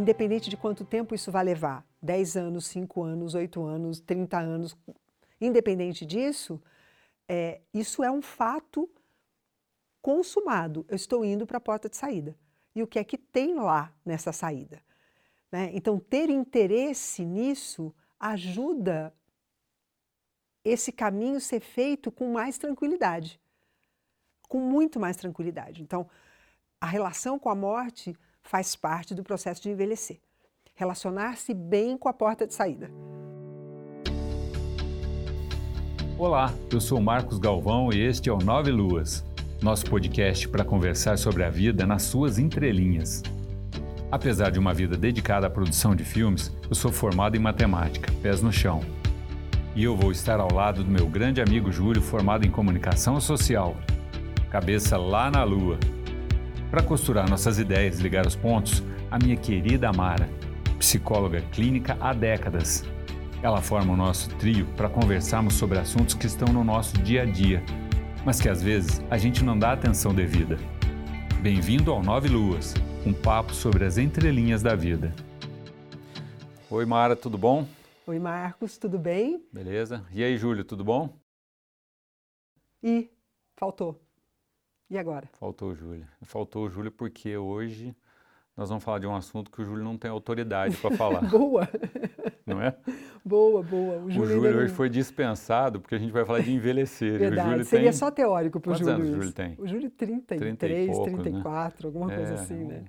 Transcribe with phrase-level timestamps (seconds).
[0.00, 4.76] independente de quanto tempo isso vai levar 10 anos, 5 anos, 8 anos, 30 anos
[5.40, 6.60] independente disso,
[7.28, 8.90] é, isso é um fato
[10.02, 10.84] consumado.
[10.88, 12.36] Eu estou indo para a porta de saída.
[12.74, 14.82] E o que é que tem lá nessa saída?
[15.50, 15.70] Né?
[15.72, 19.14] Então, ter interesse nisso ajuda
[20.64, 23.40] esse caminho ser feito com mais tranquilidade,
[24.48, 25.82] com muito mais tranquilidade.
[25.82, 26.08] Então,
[26.80, 30.18] a relação com a morte faz parte do processo de envelhecer.
[30.74, 32.90] Relacionar-se bem com a porta de saída.
[36.18, 39.24] Olá, eu sou Marcos Galvão e este é o Nove Luas,
[39.62, 43.22] nosso podcast para conversar sobre a vida nas suas entrelinhas.
[44.12, 48.42] Apesar de uma vida dedicada à produção de filmes, eu sou formado em matemática, pés
[48.42, 48.80] no chão.
[49.74, 53.76] E eu vou estar ao lado do meu grande amigo Júlio, formado em comunicação social,
[54.50, 55.78] cabeça lá na lua.
[56.70, 60.30] Para costurar nossas ideias e ligar os pontos, a minha querida Amara,
[60.78, 62.84] psicóloga clínica há décadas.
[63.42, 67.24] Ela forma o nosso trio para conversarmos sobre assuntos que estão no nosso dia a
[67.24, 67.60] dia,
[68.24, 70.58] mas que às vezes a gente não dá atenção devida.
[71.42, 72.72] Bem-vindo ao Nove Luas,
[73.04, 75.12] um papo sobre as entrelinhas da vida.
[76.70, 77.66] Oi, Mara, tudo bom?
[78.06, 79.44] Oi, Marcos, tudo bem?
[79.52, 80.06] Beleza.
[80.12, 81.18] E aí, Júlio, tudo bom?
[82.80, 83.10] E
[83.56, 84.00] faltou.
[84.90, 85.28] E agora?
[85.38, 86.06] Faltou o Júlio.
[86.22, 87.94] Faltou o Júlio porque hoje
[88.56, 91.22] nós vamos falar de um assunto que o Júlio não tem autoridade para falar.
[91.30, 91.68] boa!
[92.44, 92.74] Não é?
[93.24, 93.98] Boa, boa.
[93.98, 97.20] O Júlio, o Júlio hoje foi dispensado porque a gente vai falar de envelhecer.
[97.20, 97.64] Verdade.
[97.64, 97.92] Seria tem...
[97.92, 98.94] só teórico para o Júlio.
[98.96, 99.54] Quantos anos o Júlio tem?
[99.58, 101.86] O Júlio 33, 30 e poucos, 34, né?
[101.86, 102.84] alguma coisa é, assim, né?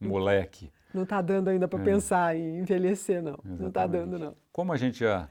[0.00, 0.72] Um moleque.
[0.92, 1.84] Não está dando ainda para é.
[1.84, 3.34] pensar em envelhecer, não.
[3.34, 3.60] Exatamente.
[3.60, 4.36] Não está dando, não.
[4.52, 5.28] Como a gente já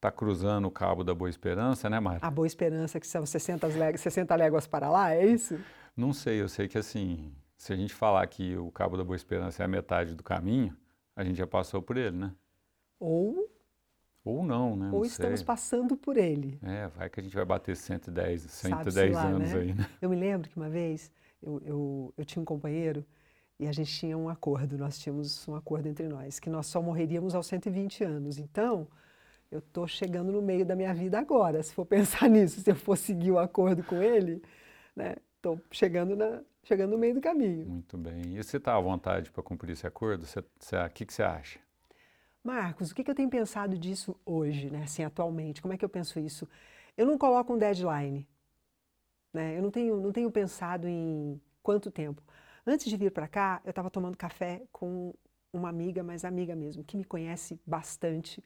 [0.00, 2.20] está cruzando o cabo da Boa Esperança, né, Mara?
[2.22, 5.60] A Boa Esperança, que são 60 léguas, 60 léguas para lá, é isso?
[5.94, 9.14] Não sei, eu sei que assim, se a gente falar que o Cabo da Boa
[9.14, 10.74] Esperança é a metade do caminho,
[11.14, 12.32] a gente já passou por ele, né?
[12.98, 13.46] Ou
[14.24, 14.88] ou não, né?
[14.88, 15.46] Não Ou estamos sei.
[15.46, 16.58] passando por ele.
[16.62, 19.60] É, vai que a gente vai bater 110, 110 lá, anos né?
[19.60, 19.86] aí, né?
[20.00, 21.10] Eu me lembro que uma vez
[21.42, 23.04] eu, eu, eu tinha um companheiro
[23.58, 26.82] e a gente tinha um acordo, nós tínhamos um acordo entre nós, que nós só
[26.82, 28.38] morreríamos aos 120 anos.
[28.38, 28.86] Então,
[29.50, 32.76] eu estou chegando no meio da minha vida agora, se for pensar nisso, se eu
[32.76, 34.42] for seguir o acordo com ele,
[34.94, 35.16] né?
[35.36, 37.66] Estou chegando, na, chegando no meio do caminho.
[37.66, 38.36] Muito bem.
[38.36, 40.24] E você está à vontade para cumprir esse acordo?
[40.24, 41.58] O que, que você acha?
[42.44, 44.82] Marcos, o que, que eu tenho pensado disso hoje, né?
[44.82, 45.62] assim, atualmente?
[45.62, 46.46] Como é que eu penso isso?
[46.96, 48.28] Eu não coloco um deadline.
[49.32, 49.56] Né?
[49.56, 52.22] Eu não tenho, não tenho pensado em quanto tempo.
[52.66, 55.14] Antes de vir para cá, eu estava tomando café com
[55.52, 58.44] uma amiga, mas amiga mesmo, que me conhece bastante.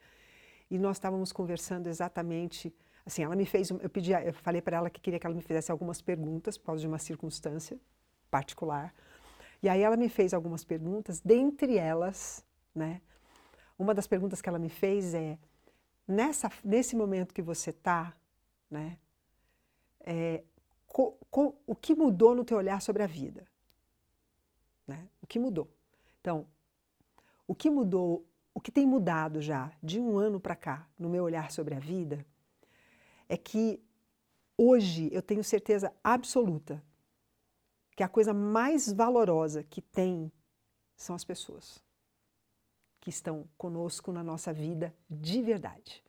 [0.71, 2.75] E nós estávamos conversando exatamente.
[3.05, 3.71] Assim, ela me fez.
[3.71, 6.67] Eu, pedi, eu falei para ela que queria que ela me fizesse algumas perguntas por
[6.67, 7.79] causa de uma circunstância
[8.31, 8.95] particular.
[9.63, 12.45] E aí ela me fez algumas perguntas, dentre elas,
[12.75, 13.01] né?
[13.79, 15.39] Uma das perguntas que ela me fez é:
[16.07, 18.15] nessa, nesse momento que você está,
[18.71, 18.99] né,
[20.01, 20.43] é,
[20.87, 23.47] co, co, o que mudou no teu olhar sobre a vida?
[24.87, 25.09] Né?
[25.23, 25.69] O que mudou?
[26.21, 26.47] Então,
[27.47, 31.25] o que mudou, o que tem mudado já de um ano para cá no meu
[31.25, 32.25] olhar sobre a vida
[33.28, 33.82] é que
[34.56, 36.82] hoje eu tenho certeza absoluta
[37.97, 40.31] que a coisa mais valorosa que tem
[40.97, 41.82] são as pessoas
[43.00, 46.03] que estão conosco na nossa vida de verdade.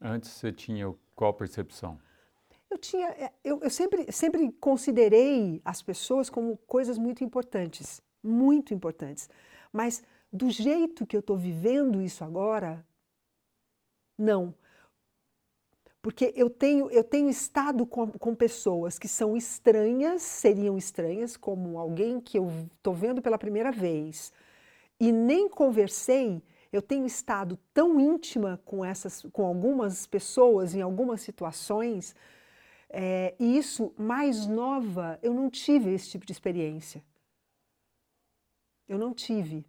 [0.00, 1.98] Antes você tinha qual percepção?
[2.70, 8.74] Eu tinha, é, eu, eu sempre, sempre considerei as pessoas como coisas muito importantes, muito
[8.74, 9.28] importantes.
[9.72, 10.02] Mas
[10.32, 12.84] do jeito que eu estou vivendo isso agora,
[14.16, 14.54] não.
[16.00, 21.78] Porque eu tenho, eu tenho estado com, com pessoas que são estranhas, seriam estranhas, como
[21.78, 24.32] alguém que eu estou vendo pela primeira vez,
[25.00, 31.20] e nem conversei, eu tenho estado tão íntima com essas, com algumas pessoas em algumas
[31.20, 32.14] situações,
[32.90, 37.02] é, e isso mais nova, eu não tive esse tipo de experiência.
[38.88, 39.66] Eu não tive.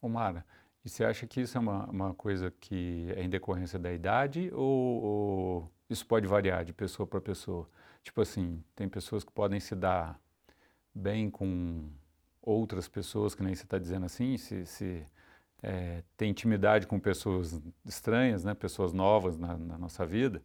[0.00, 0.44] Omara,
[0.84, 4.50] e você acha que isso é uma, uma coisa que é em decorrência da idade
[4.52, 7.68] ou, ou isso pode variar de pessoa para pessoa?
[8.02, 10.20] Tipo assim, tem pessoas que podem se dar
[10.94, 11.88] bem com
[12.40, 15.04] outras pessoas, que nem você está dizendo assim, se, se
[15.62, 20.40] é, tem intimidade com pessoas estranhas, né, pessoas novas na, na nossa vida,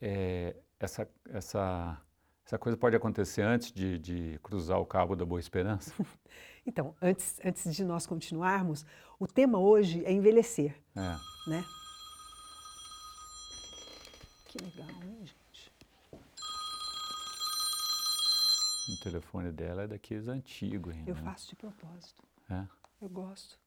[0.00, 1.98] é, essa, essa,
[2.50, 5.94] essa coisa pode acontecer antes de, de cruzar o cabo da Boa Esperança?
[6.66, 8.84] Então, antes, antes de nós continuarmos,
[9.18, 10.76] o tema hoje é envelhecer.
[10.94, 11.48] É.
[11.48, 11.64] Né?
[14.46, 15.72] Que legal, hein, gente?
[18.92, 21.10] O telefone dela é daqueles antigos ainda.
[21.10, 21.22] Eu né?
[21.22, 22.22] faço de propósito.
[22.50, 22.66] É?
[23.00, 23.58] Eu gosto.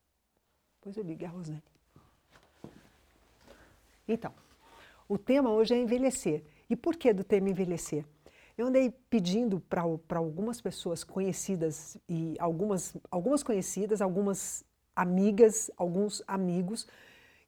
[0.76, 1.64] Depois eu ligo a Rosane.
[4.08, 4.34] Então,
[5.10, 6.46] o tema hoje é envelhecer.
[6.70, 8.06] E por que do tema envelhecer?
[8.58, 9.82] Eu andei pedindo para
[10.18, 14.64] algumas pessoas conhecidas e algumas, algumas conhecidas, algumas
[14.96, 16.88] amigas, alguns amigos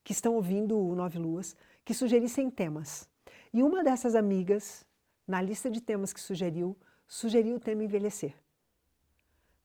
[0.03, 3.07] que estão ouvindo o Nove Luas, que sugerissem temas.
[3.53, 4.85] E uma dessas amigas,
[5.27, 6.75] na lista de temas que sugeriu,
[7.07, 8.33] sugeriu o tema envelhecer.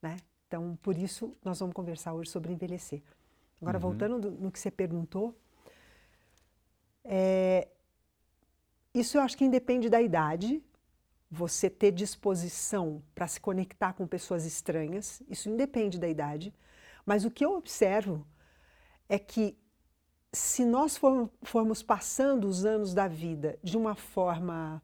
[0.03, 0.19] Né?
[0.47, 3.03] Então, por isso, nós vamos conversar hoje sobre envelhecer.
[3.61, 3.83] Agora, uhum.
[3.83, 5.35] voltando no que você perguntou,
[7.05, 7.69] é,
[8.95, 10.63] isso eu acho que independe da idade,
[11.31, 16.53] você ter disposição para se conectar com pessoas estranhas, isso independe da idade.
[17.07, 18.27] Mas o que eu observo
[19.09, 19.57] é que
[20.33, 20.99] se nós
[21.43, 24.83] formos passando os anos da vida de uma forma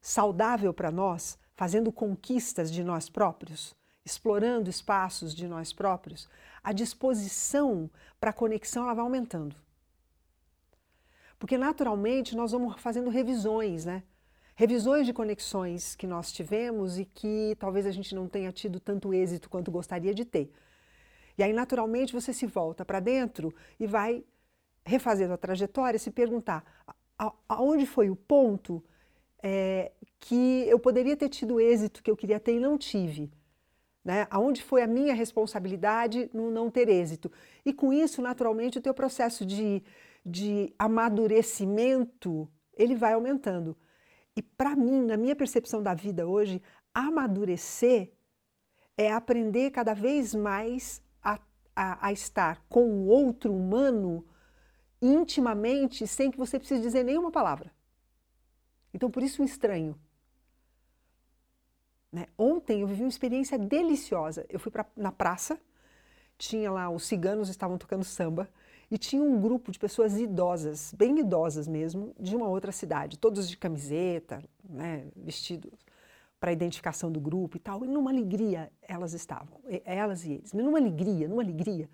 [0.00, 3.74] saudável para nós, fazendo conquistas de nós próprios,
[4.04, 6.28] explorando espaços de nós próprios,
[6.62, 9.56] a disposição para a conexão ela vai aumentando.
[11.38, 14.02] Porque naturalmente nós vamos fazendo revisões, né?
[14.60, 19.14] Revisões de conexões que nós tivemos e que talvez a gente não tenha tido tanto
[19.14, 20.52] êxito quanto gostaria de ter.
[21.38, 24.22] E aí, naturalmente, você se volta para dentro e vai
[24.84, 26.62] refazer a trajetória, se perguntar
[27.48, 28.84] aonde foi o ponto
[29.42, 33.32] é, que eu poderia ter tido êxito que eu queria ter e não tive.
[34.04, 34.26] Né?
[34.28, 37.32] Aonde foi a minha responsabilidade no não ter êxito.
[37.64, 39.82] E com isso, naturalmente, o teu processo de
[40.24, 42.46] de amadurecimento,
[42.76, 43.74] ele vai aumentando.
[44.36, 46.62] E para mim, na minha percepção da vida hoje,
[46.94, 48.12] amadurecer
[48.96, 51.38] é aprender cada vez mais a,
[51.74, 54.24] a, a estar com o outro humano
[55.00, 57.72] intimamente, sem que você precise dizer nenhuma palavra.
[58.92, 59.98] Então, por isso o estranho.
[62.12, 62.26] Né?
[62.36, 64.44] Ontem eu vivi uma experiência deliciosa.
[64.48, 65.60] Eu fui pra, na praça,
[66.36, 68.48] tinha lá, os ciganos estavam tocando samba,
[68.90, 73.48] e tinha um grupo de pessoas idosas, bem idosas mesmo, de uma outra cidade, todos
[73.48, 75.72] de camiseta, né, vestidos
[76.40, 77.84] para identificação do grupo e tal.
[77.84, 81.88] E numa alegria elas estavam, elas e eles, numa alegria, numa alegria.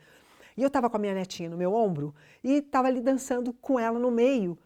[0.57, 3.79] E eu estava com a minha netinha no meu ombro e estava ali dançando com
[3.79, 4.57] ela no meio.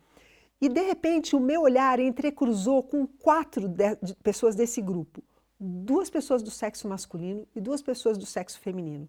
[0.60, 5.20] E de repente o meu olhar entrecruzou com quatro de, de pessoas desse grupo.
[5.58, 9.08] Duas pessoas do sexo masculino e duas pessoas do sexo feminino.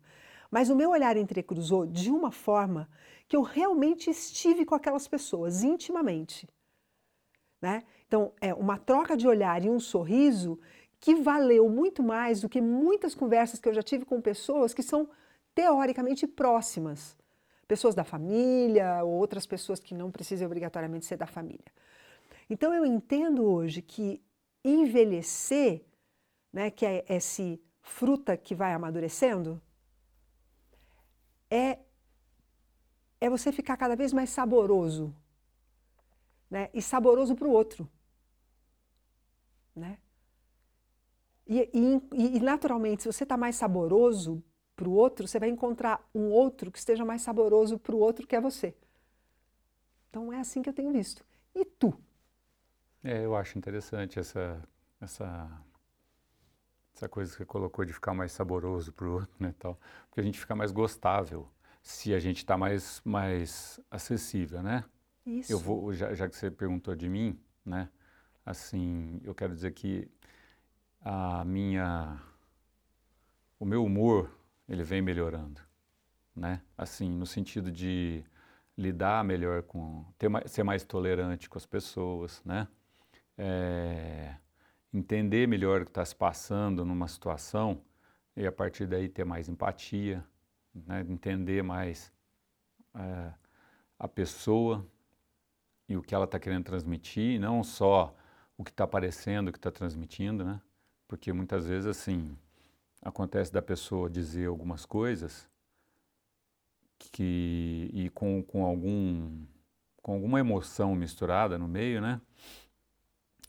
[0.51, 2.89] Mas o meu olhar entrecruzou de uma forma
[3.27, 6.45] que eu realmente estive com aquelas pessoas intimamente.
[7.61, 7.83] Né?
[8.05, 10.59] Então, é uma troca de olhar e um sorriso
[10.99, 14.83] que valeu muito mais do que muitas conversas que eu já tive com pessoas que
[14.83, 15.09] são
[15.55, 17.15] teoricamente próximas.
[17.67, 21.71] Pessoas da família ou outras pessoas que não precisam obrigatoriamente ser da família.
[22.49, 24.21] Então, eu entendo hoje que
[24.65, 25.85] envelhecer,
[26.51, 29.61] né, que é esse fruta que vai amadurecendo,
[31.51, 31.77] é,
[33.19, 35.13] é você ficar cada vez mais saboroso.
[36.49, 36.69] Né?
[36.73, 37.87] E saboroso para o outro.
[39.75, 39.97] Né?
[41.45, 44.41] E, e, e, naturalmente, se você está mais saboroso
[44.75, 48.25] para o outro, você vai encontrar um outro que esteja mais saboroso para o outro
[48.25, 48.73] que é você.
[50.09, 51.25] Então é assim que eu tenho visto.
[51.53, 51.93] E tu?
[53.03, 54.61] É, eu acho interessante essa,
[54.99, 55.61] essa
[57.01, 60.21] essa coisa que você colocou de ficar mais saboroso para o outro, né, tal, porque
[60.21, 61.49] a gente fica mais gostável
[61.81, 64.85] se a gente está mais, mais acessível, né?
[65.25, 65.51] Isso.
[65.51, 67.89] Eu vou, já, já que você perguntou de mim, né,
[68.45, 70.07] assim, eu quero dizer que
[71.01, 72.21] a minha,
[73.59, 74.31] o meu humor,
[74.69, 75.59] ele vem melhorando,
[76.35, 76.61] né?
[76.77, 78.23] Assim, no sentido de
[78.77, 82.67] lidar melhor com, ter mais, ser mais tolerante com as pessoas, né?
[83.35, 84.35] É,
[84.93, 87.81] entender melhor o que está se passando numa situação
[88.35, 90.23] e a partir daí ter mais empatia,
[90.73, 92.11] né, entender mais
[92.95, 93.33] é,
[93.99, 94.85] a pessoa
[95.87, 98.15] e o que ela está querendo transmitir, não só
[98.57, 100.61] o que está aparecendo, o que está transmitindo, né?
[101.07, 102.37] Porque muitas vezes assim
[103.01, 105.49] acontece da pessoa dizer algumas coisas
[106.97, 109.43] que e com, com algum
[110.01, 112.21] com alguma emoção misturada no meio, né?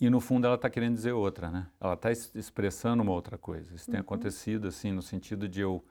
[0.03, 1.69] E no fundo ela está querendo dizer outra, né?
[1.81, 3.73] Ela está expressando uma outra coisa.
[3.73, 3.93] Isso uhum.
[3.93, 5.85] tem acontecido assim no sentido de eu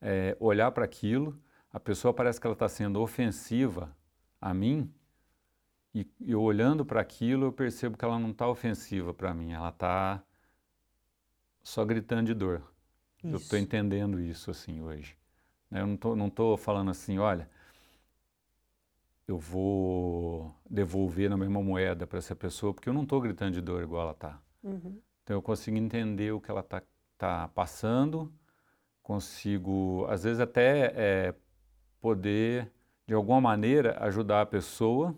[0.00, 1.36] é, olhar para aquilo,
[1.72, 3.90] a pessoa parece que ela está sendo ofensiva
[4.40, 4.88] a mim
[5.92, 9.70] e eu olhando para aquilo eu percebo que ela não está ofensiva para mim, ela
[9.70, 10.22] está
[11.60, 12.62] só gritando de dor.
[13.18, 13.34] Isso.
[13.34, 15.16] Eu estou entendendo isso assim hoje.
[15.72, 17.50] Eu não tô falando assim, olha,
[19.26, 23.60] eu vou devolver na mesma moeda para essa pessoa, porque eu não estou gritando de
[23.60, 24.40] dor igual ela está.
[24.62, 25.00] Uhum.
[25.22, 26.82] Então eu consigo entender o que ela está
[27.18, 28.32] tá passando,
[29.02, 31.34] consigo, às vezes, até é,
[32.00, 32.70] poder,
[33.06, 35.16] de alguma maneira, ajudar a pessoa,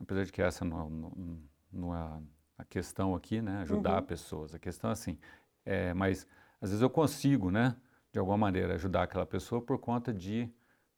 [0.00, 2.22] apesar de que essa não, não, não é
[2.56, 3.60] a questão aqui, né?
[3.60, 4.06] Ajudar uhum.
[4.06, 4.54] pessoas.
[4.54, 5.18] A questão é assim,
[5.66, 6.26] é, mas
[6.60, 7.76] às vezes eu consigo, né?
[8.10, 10.50] De alguma maneira, ajudar aquela pessoa por conta de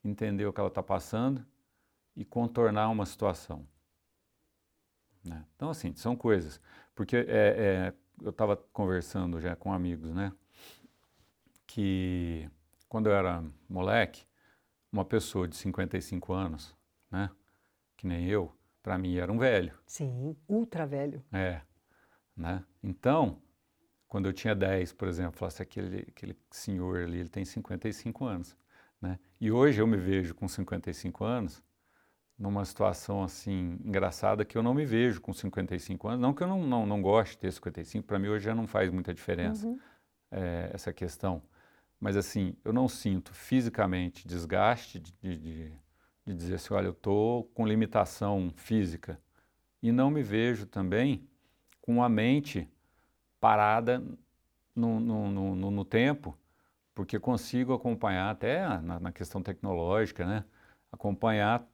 [0.05, 1.45] entender o que ela está passando
[2.17, 3.67] e contornar uma situação.
[5.25, 5.45] Né?
[5.57, 6.61] Então, assim, são coisas.
[6.95, 10.33] Porque é, é, eu estava conversando já com amigos, né?
[11.67, 12.51] Que
[12.89, 14.27] quando eu era moleque,
[14.91, 16.77] uma pessoa de 55 anos,
[17.11, 17.31] né?
[17.97, 19.73] Que nem eu, para mim era um velho.
[19.87, 21.25] Sim, ultra velho.
[21.33, 21.63] É,
[22.37, 22.65] né?
[22.83, 23.41] Então,
[24.07, 28.57] quando eu tinha 10, por exemplo, falasse aquele, aquele senhor ali, ele tem 55 anos,
[29.01, 29.19] né?
[29.41, 31.63] E hoje eu me vejo com 55 anos
[32.39, 36.21] numa situação assim engraçada que eu não me vejo com 55 anos.
[36.21, 38.67] Não que eu não, não, não goste de ter 55, para mim hoje já não
[38.67, 39.79] faz muita diferença uhum.
[40.31, 41.43] é, essa questão.
[42.01, 45.73] Mas assim, eu não sinto fisicamente desgaste de, de,
[46.27, 49.21] de dizer assim, olha, eu estou com limitação física.
[49.81, 51.29] E não me vejo também
[51.81, 52.69] com a mente
[53.41, 54.03] parada
[54.75, 56.37] no, no, no, no tempo,
[56.95, 60.45] porque consigo acompanhar até na, na questão tecnológica, né?
[60.93, 61.67] acompanhar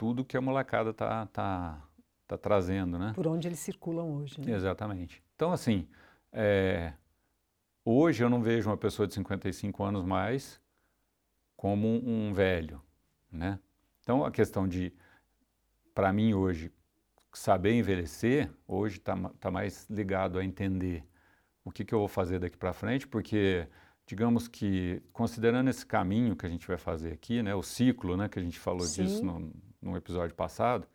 [0.00, 1.86] tudo que a molecada está tá,
[2.26, 3.12] tá trazendo, né?
[3.14, 4.50] Por onde eles circulam hoje, né?
[4.54, 5.22] Exatamente.
[5.36, 5.86] Então, assim,
[6.32, 6.94] é,
[7.84, 10.58] hoje eu não vejo uma pessoa de 55 anos mais
[11.54, 12.80] como um, velho,
[13.30, 13.58] né?
[14.02, 14.90] Então, a questão de,
[15.94, 16.72] para mim hoje,
[17.34, 21.04] saber envelhecer, hoje está tá mais ligado a entender
[21.62, 23.68] o que, que eu vou fazer daqui para frente, porque
[24.06, 28.30] digamos que, considerando esse caminho que a gente vai fazer aqui, né, o ciclo, né,
[28.30, 29.04] que a gente falou Sim.
[29.04, 30.86] disso no, no episódio passado,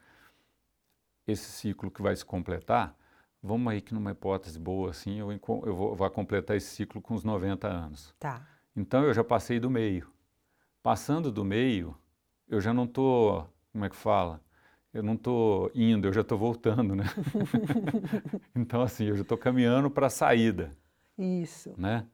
[1.27, 2.95] esse ciclo que vai se completar,
[3.41, 7.13] vamos aí que numa hipótese boa assim, eu, eu vou, vou completar esse ciclo com
[7.13, 8.13] os 90 anos.
[8.19, 8.47] Tá.
[8.75, 10.11] Então eu já passei do meio.
[10.83, 11.97] Passando do meio,
[12.47, 14.41] eu já não estou, como é que fala?
[14.93, 17.05] Eu não estou indo, eu já estou voltando, né?
[18.55, 20.71] então assim, eu já estou caminhando para a saída.
[21.17, 21.73] Isso.
[21.77, 22.05] Né?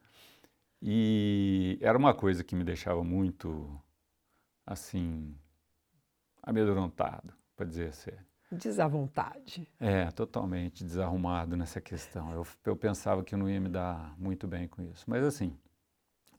[0.81, 3.79] E era uma coisa que me deixava muito,
[4.65, 5.35] assim,
[6.43, 8.25] amedrontado, para dizer sério.
[8.51, 9.65] Diz à vontade.
[9.79, 12.33] É, totalmente desarrumado nessa questão.
[12.33, 15.05] Eu, eu pensava que eu não ia me dar muito bem com isso.
[15.07, 15.57] Mas assim,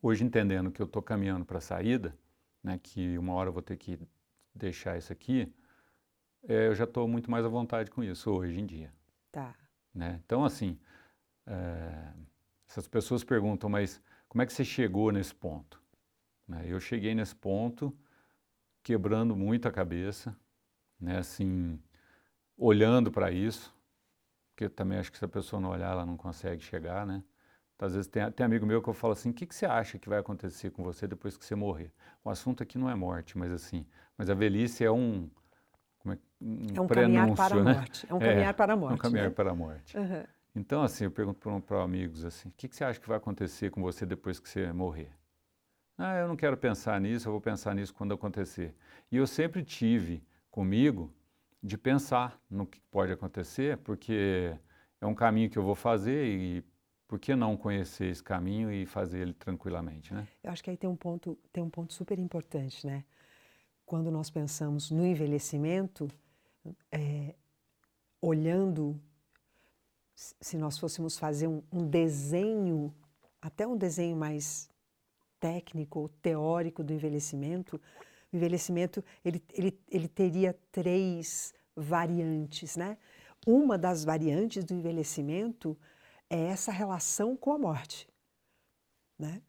[0.02, 2.14] hoje entendendo que eu estou caminhando para a saída,
[2.62, 3.99] né, que uma hora eu vou ter que
[4.54, 5.50] deixar isso aqui,
[6.47, 8.92] é, eu já estou muito mais à vontade com isso hoje em dia.
[9.30, 9.54] Tá.
[9.94, 10.21] Né?
[10.25, 10.78] Então, assim,
[11.47, 12.12] é,
[12.68, 15.80] essas pessoas perguntam, mas como é que você chegou nesse ponto?
[16.47, 16.64] Né?
[16.66, 17.97] Eu cheguei nesse ponto
[18.82, 20.36] quebrando muito a cabeça,
[21.00, 21.78] né, assim,
[22.56, 23.74] olhando para isso,
[24.50, 27.22] porque também acho que se a pessoa não olhar, ela não consegue chegar, né?
[27.74, 29.66] Então, às vezes tem, tem amigo meu que eu falo assim, o que, que você
[29.66, 31.92] acha que vai acontecer com você depois que você morrer?
[32.22, 33.86] O assunto aqui não é morte, mas assim,
[34.16, 35.28] mas a velhice é um,
[35.98, 37.74] como é, um, é um caminhar para a né?
[37.74, 38.06] morte.
[38.08, 38.92] É um caminhar é, para a morte.
[38.92, 39.34] É um caminhar né?
[39.34, 39.96] para a morte.
[39.96, 40.24] Uhum.
[40.54, 43.70] Então, assim, eu pergunto para amigos assim, o que, que você acha que vai acontecer
[43.70, 45.10] com você depois que você morrer?
[46.04, 48.75] Ah, eu não quero pensar nisso, eu vou pensar nisso quando acontecer.
[49.09, 51.14] E eu sempre tive comigo
[51.62, 54.52] de pensar no que pode acontecer, porque
[55.00, 56.64] é um caminho que eu vou fazer e
[57.06, 60.26] por que não conhecer esse caminho e fazer ele tranquilamente, né?
[60.42, 63.04] Eu acho que aí tem um ponto, tem um ponto super importante, né?
[63.87, 66.09] Quando nós pensamos no envelhecimento,
[66.90, 67.32] é,
[68.21, 69.00] olhando,
[70.16, 72.92] se nós fôssemos fazer um, um desenho,
[73.40, 74.72] até um desenho mais
[75.42, 77.80] técnico ou teórico do envelhecimento,
[78.32, 82.96] o envelhecimento ele, ele, ele teria três variantes, né?
[83.44, 85.76] Uma das variantes do envelhecimento
[86.30, 88.08] é essa relação com a morte,
[89.18, 89.42] né?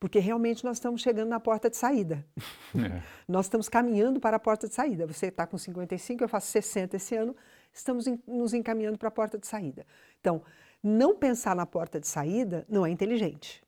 [0.00, 2.26] Porque realmente nós estamos chegando na porta de saída.
[2.74, 3.02] É.
[3.28, 5.06] nós estamos caminhando para a porta de saída.
[5.06, 7.36] Você está com 55, eu faço 60 esse ano,
[7.70, 9.84] estamos em, nos encaminhando para a porta de saída.
[10.18, 10.42] Então,
[10.82, 13.62] não pensar na porta de saída não é inteligente.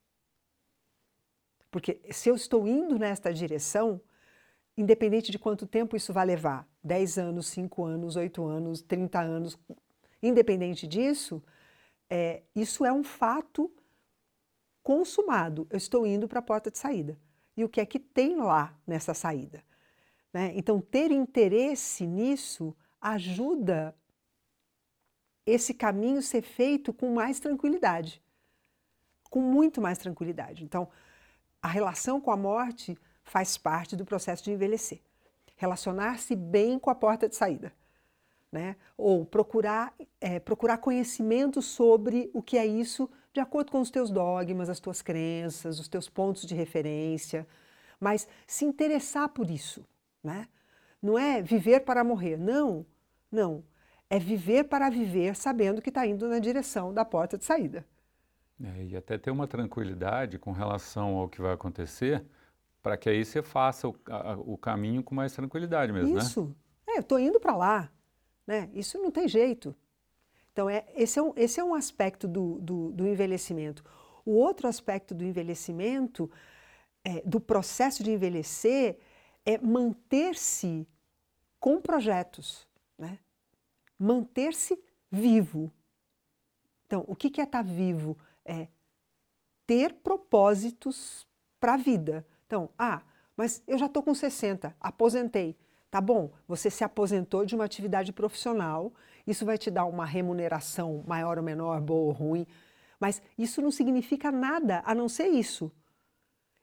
[1.75, 4.01] Porque se eu estou indo nesta direção,
[4.77, 9.59] independente de quanto tempo isso vai levar 10 anos, 5 anos, 8 anos, 30 anos
[10.23, 11.43] independente disso,
[12.09, 13.69] é, isso é um fato
[14.85, 15.67] consumado.
[15.69, 17.19] Eu estou indo para a porta de saída.
[17.57, 19.61] E o que é que tem lá nessa saída?
[20.33, 20.53] Né?
[20.55, 23.97] Então, ter interesse nisso ajuda
[25.45, 28.23] esse caminho ser feito com mais tranquilidade,
[29.29, 30.63] com muito mais tranquilidade.
[30.63, 30.89] Então,
[31.65, 35.01] a relação com a morte faz parte do processo de envelhecer.
[35.57, 37.73] Relacionar-se bem com a porta de saída.
[38.53, 38.77] Né?
[38.99, 44.11] Ou procurar, é, procurar conhecimento sobre o que é isso de acordo com os teus
[44.11, 47.49] dogmas, as tuas crenças, os teus pontos de referência,
[47.99, 49.87] mas se interessar por isso,
[50.23, 50.47] né?
[51.01, 52.85] Não é viver para morrer, não,
[53.33, 53.65] não.
[54.11, 57.87] É viver para viver sabendo que está indo na direção da porta de saída.
[58.63, 62.25] É, e até ter uma tranquilidade com relação ao que vai acontecer,
[62.83, 66.45] para que aí você faça o, a, o, caminho com mais tranquilidade mesmo, Isso.
[66.87, 66.95] né?
[66.95, 67.91] É, eu estou indo para lá,
[68.47, 68.71] né?
[68.73, 69.75] Isso não tem jeito.
[70.53, 73.83] Então, é, esse, é um, esse é um aspecto do, do, do envelhecimento.
[74.25, 76.31] O outro aspecto do envelhecimento,
[77.03, 78.99] é, do processo de envelhecer,
[79.45, 80.87] é manter-se
[81.59, 83.19] com projetos, né?
[83.99, 84.79] manter-se
[85.11, 85.73] vivo.
[86.87, 88.17] Então, o que é estar tá vivo?
[88.45, 88.69] É
[89.67, 91.27] ter propósitos
[91.59, 92.27] para a vida.
[92.47, 93.03] Então, ah,
[93.37, 95.57] mas eu já estou com 60, aposentei.
[95.91, 98.93] Tá bom, você se aposentou de uma atividade profissional,
[99.27, 102.47] isso vai te dar uma remuneração maior ou menor, boa ou ruim,
[102.99, 105.71] mas isso não significa nada a não ser isso.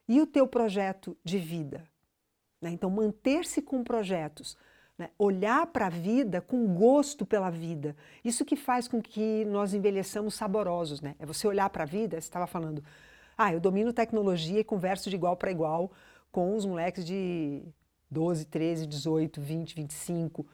[0.07, 1.87] E o teu projeto de vida?
[2.61, 2.71] Né?
[2.71, 4.57] Então, manter-se com projetos,
[5.01, 5.09] né?
[5.17, 7.95] olhar para a vida com gosto pela vida.
[8.23, 11.01] Isso que faz com que nós envelheçamos saborosos.
[11.01, 11.15] Né?
[11.17, 12.83] É você olhar para a vida, você estava falando,
[13.35, 15.91] ah, eu domino tecnologia e converso de igual para igual
[16.31, 17.63] com os moleques de
[18.11, 20.45] 12, 13, 18, 20, 25.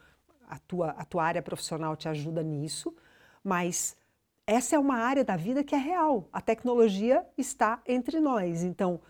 [0.47, 2.95] A tua, a tua área profissional te ajuda nisso,
[3.43, 3.97] mas
[4.45, 6.29] essa é uma área da vida que é real.
[6.31, 8.63] A tecnologia está entre nós.
[8.63, 9.01] Então,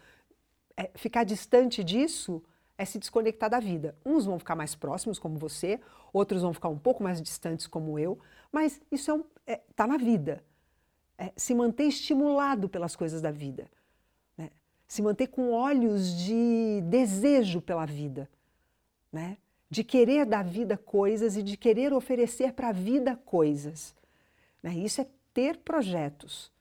[0.76, 2.44] é, ficar distante disso
[2.78, 3.96] é se desconectar da vida.
[4.06, 5.80] Uns vão ficar mais próximos, como você,
[6.14, 8.20] outros vão ficar um pouco mais distantes, como eu,
[8.52, 10.44] mas isso está é, é, tá na vida.
[11.18, 13.68] É, se manter estimulado pelas coisas da vida.
[14.38, 14.52] Né?
[14.88, 18.30] Se manter com olhos de desejo pela vida.
[19.12, 19.38] Né?
[19.70, 23.96] De querer da vida coisas e de querer oferecer para a vida coisas.
[24.62, 24.76] Né?
[24.76, 26.52] Isso é ter projetos.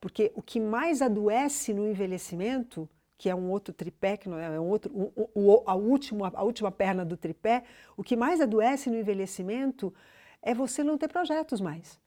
[0.00, 2.88] Porque o que mais adoece no envelhecimento
[3.18, 6.30] que é um outro tripé, que não é, é um outro, um, um, a, última,
[6.34, 7.64] a última perna do tripé,
[7.96, 9.92] o que mais adoece no envelhecimento
[10.42, 11.98] é você não ter projetos mais.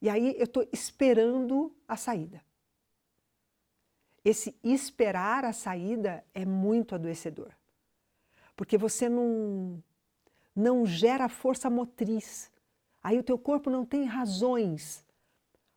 [0.00, 2.44] E aí eu estou esperando a saída.
[4.24, 7.50] Esse esperar a saída é muito adoecedor.
[8.54, 9.82] Porque você não,
[10.54, 12.50] não gera força motriz.
[13.02, 15.06] Aí o teu corpo não tem razões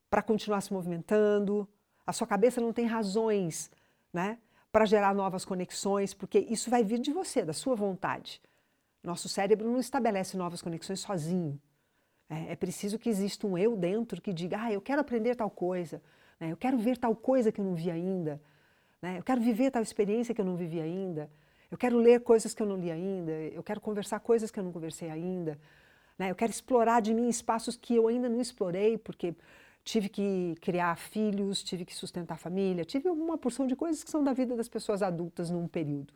[0.10, 1.68] para continuar se movimentando,
[2.06, 3.70] a sua cabeça não tem razões
[4.14, 4.38] né?
[4.72, 8.42] Para gerar novas conexões, porque isso vai vir de você, da sua vontade.
[9.04, 11.60] Nosso cérebro não estabelece novas conexões sozinho.
[12.30, 15.50] É, é preciso que exista um eu dentro que diga: ah, eu quero aprender tal
[15.50, 16.02] coisa,
[16.40, 16.52] né?
[16.52, 18.42] eu quero ver tal coisa que eu não vi ainda,
[19.02, 19.18] né?
[19.18, 21.30] eu quero viver tal experiência que eu não vivi ainda,
[21.72, 24.64] eu quero ler coisas que eu não li ainda, eu quero conversar coisas que eu
[24.64, 25.60] não conversei ainda,
[26.18, 26.30] né?
[26.30, 29.34] eu quero explorar de mim espaços que eu ainda não explorei, porque
[29.90, 34.12] tive que criar filhos, tive que sustentar a família, tive uma porção de coisas que
[34.12, 36.14] são da vida das pessoas adultas num período.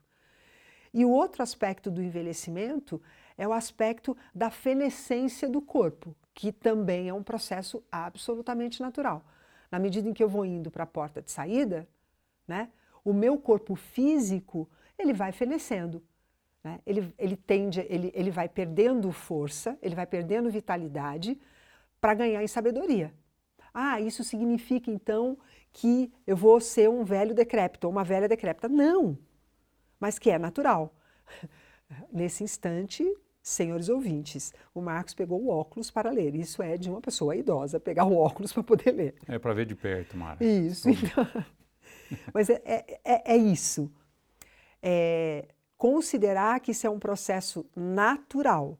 [0.94, 3.02] E o outro aspecto do envelhecimento
[3.36, 9.26] é o aspecto da fenecência do corpo, que também é um processo absolutamente natural.
[9.72, 11.88] Na medida em que eu vou indo para a porta de saída,
[12.48, 12.70] né,
[13.04, 16.04] o meu corpo físico ele vai fenecendo.
[16.64, 16.80] Né?
[16.86, 21.42] Ele, ele tende, ele, ele vai perdendo força, ele vai perdendo vitalidade
[22.00, 23.12] para ganhar em sabedoria.
[23.74, 25.38] Ah, isso significa então
[25.72, 28.70] que eu vou ser um velho decrépito ou uma velha decrépita.
[28.70, 29.18] Não,
[30.00, 30.94] mas que é natural.
[32.12, 33.04] Nesse instante,
[33.42, 36.36] senhores ouvintes, o Marcos pegou o óculos para ler.
[36.36, 39.16] Isso é de uma pessoa idosa, pegar o óculos para poder ler.
[39.28, 40.44] É para ver de perto, Mara.
[40.44, 40.90] Isso.
[40.90, 41.28] Então,
[42.34, 43.92] mas é, é, é, é isso.
[44.82, 45.48] É
[45.84, 48.80] considerar que isso é um processo natural.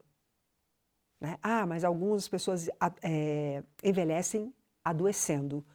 [1.20, 1.38] Né?
[1.44, 2.70] Ah, mas algumas pessoas
[3.02, 5.66] é, envelhecem adoecendo,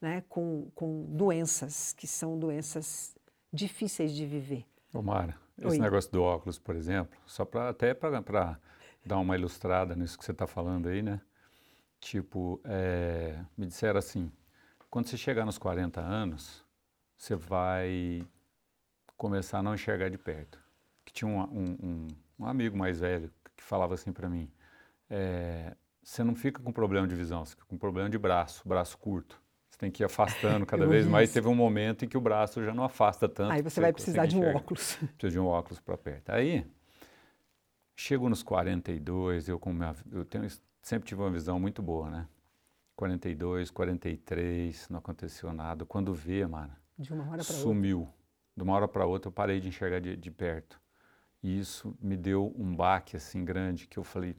[0.00, 3.16] né, com, com doenças que são doenças
[3.52, 4.64] difíceis de viver.
[4.92, 5.78] Omar, esse Oi.
[5.78, 8.58] negócio do óculos, por exemplo, só para até para
[9.04, 11.20] dar uma ilustrada nisso que você está falando aí, né?
[12.00, 14.30] Tipo, é, me disseram assim,
[14.90, 16.64] quando você chegar nos 40 anos,
[17.16, 18.26] você vai
[19.16, 20.58] começar a não enxergar de perto.
[21.04, 22.08] Que tinha um, um, um,
[22.40, 24.50] um amigo mais velho que falava assim para mim,
[25.08, 25.74] é,
[26.04, 29.42] você não fica com problema de visão, você fica com problema de braço, braço curto.
[29.70, 31.32] Você tem que ir afastando cada vez mais.
[31.32, 33.52] Teve um momento em que o braço já não afasta tanto.
[33.52, 34.58] Aí você vai precisar de um enxergar.
[34.58, 34.96] óculos.
[35.16, 36.30] Precisa de um óculos para perto.
[36.30, 36.64] Aí,
[37.96, 40.46] chego nos 42, eu, com minha, eu tenho,
[40.82, 42.28] sempre tive uma visão muito boa, né?
[42.94, 45.84] 42, 43, não aconteceu nada.
[45.84, 48.00] Quando vê, mano, de uma hora sumiu.
[48.00, 48.14] Outra.
[48.56, 50.80] De uma hora para outra eu parei de enxergar de, de perto.
[51.42, 54.36] E isso me deu um baque assim grande que eu falei,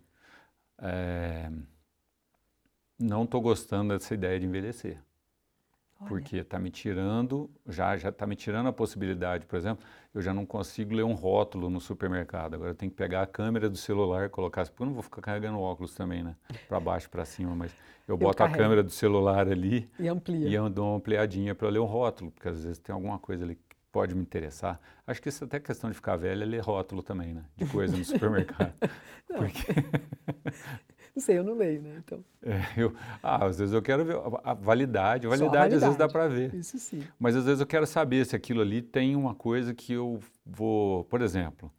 [0.79, 1.49] é,
[2.99, 4.97] não estou gostando dessa ideia de envelhecer.
[5.99, 6.09] Olha.
[6.09, 10.33] Porque está me tirando, já já está me tirando a possibilidade, por exemplo, eu já
[10.33, 12.55] não consigo ler um rótulo no supermercado.
[12.55, 15.21] Agora eu tenho que pegar a câmera do celular, colocar, porque eu não vou ficar
[15.21, 16.35] carregando óculos também, né?
[16.67, 17.73] Para baixo, para cima, mas
[18.07, 20.47] eu boto eu a câmera do celular ali e amplia.
[20.47, 23.57] E dou uma ampliadinha para ler o rótulo, porque às vezes tem alguma coisa ali
[23.95, 24.77] pode me interessar.
[25.07, 27.45] Acho que isso é até questão de ficar velho é ler rótulo também, né?
[27.55, 28.73] De coisa no supermercado.
[29.29, 29.39] não.
[29.39, 29.63] Porque
[31.15, 31.95] Não sei, eu não leio, né?
[32.03, 32.21] Então.
[32.43, 34.53] É, eu, ah, às vezes eu quero ver a, validade.
[34.53, 36.53] A validade, a validade às vezes dá para ver.
[36.53, 37.07] Isso sim.
[37.17, 41.05] Mas às vezes eu quero saber se aquilo ali tem uma coisa que eu vou,
[41.05, 41.71] por exemplo,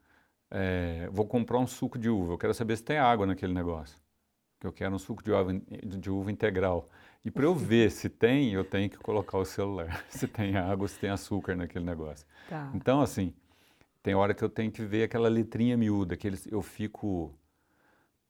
[0.50, 2.32] é, vou comprar um suco de uva.
[2.32, 3.98] Eu quero saber se tem água naquele negócio.
[4.58, 6.88] Que eu quero um suco de uva, de uva integral.
[7.26, 10.00] E para eu ver se tem, eu tenho que colocar o celular.
[10.08, 12.24] se tem água, se tem açúcar naquele negócio.
[12.48, 12.70] Tá.
[12.72, 13.34] Então, assim,
[14.00, 17.34] tem hora que eu tenho que ver aquela letrinha miúda, que eles, eu fico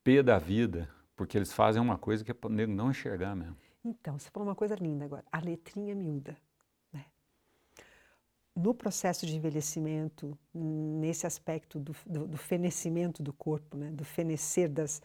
[0.02, 3.56] pé da vida porque eles fazem uma coisa que é para nego não enxergar mesmo.
[3.84, 6.34] Então, você falou uma coisa linda agora, a letrinha miúda.
[6.90, 7.04] Né?
[8.54, 13.90] No processo de envelhecimento, nesse aspecto do, do, do fenecimento do corpo, né?
[13.90, 15.02] do fenecer das,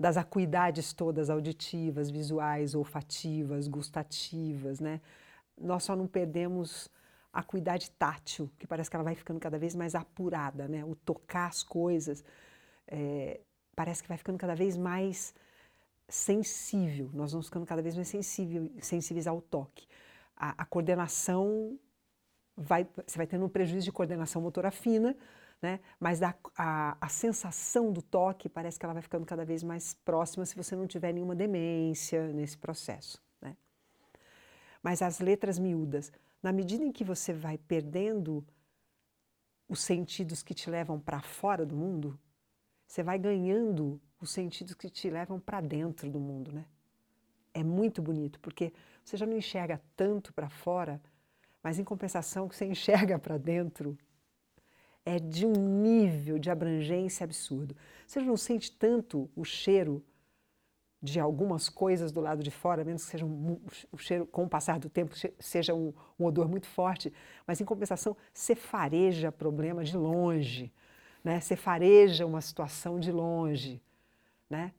[0.00, 4.98] das acuidades todas auditivas, visuais, olfativas, gustativas, né?
[5.60, 6.88] nós só não perdemos
[7.30, 10.82] a acuidade tátil, que parece que ela vai ficando cada vez mais apurada, né?
[10.86, 12.24] o tocar as coisas.
[12.88, 13.40] É,
[13.76, 15.34] parece que vai ficando cada vez mais
[16.08, 19.86] sensível, nós vamos ficando cada vez mais sensível, sensíveis ao toque.
[20.34, 21.78] A, a coordenação
[22.56, 25.14] vai, você vai tendo um prejuízo de coordenação motora fina,
[25.60, 25.80] né?
[25.98, 29.92] mas a, a, a, sensação do toque parece que ela vai ficando cada vez mais
[29.92, 33.22] próxima se você não tiver nenhuma demência nesse processo.
[33.40, 33.56] Né?
[34.82, 36.10] Mas as letras miúdas,
[36.42, 38.44] na medida em que você vai perdendo
[39.68, 42.18] os sentidos que te levam para fora do mundo,
[42.86, 46.64] você vai ganhando os sentidos que te levam para dentro do mundo, né?
[47.52, 48.72] É muito bonito, porque
[49.04, 51.00] você já não enxerga tanto para fora,
[51.62, 53.96] mas em compensação que você enxerga para dentro
[55.14, 57.76] é de um nível de abrangência absurdo.
[58.06, 60.04] Você não sente tanto o cheiro
[61.02, 63.58] de algumas coisas do lado de fora, menos que seja um,
[63.92, 67.12] um cheiro, com o passar do tempo, seja um, um odor muito forte,
[67.46, 70.70] mas em compensação, você fareja problema de longe,
[71.24, 71.40] né?
[71.40, 73.80] você fareja uma situação de longe
[74.50, 74.72] né?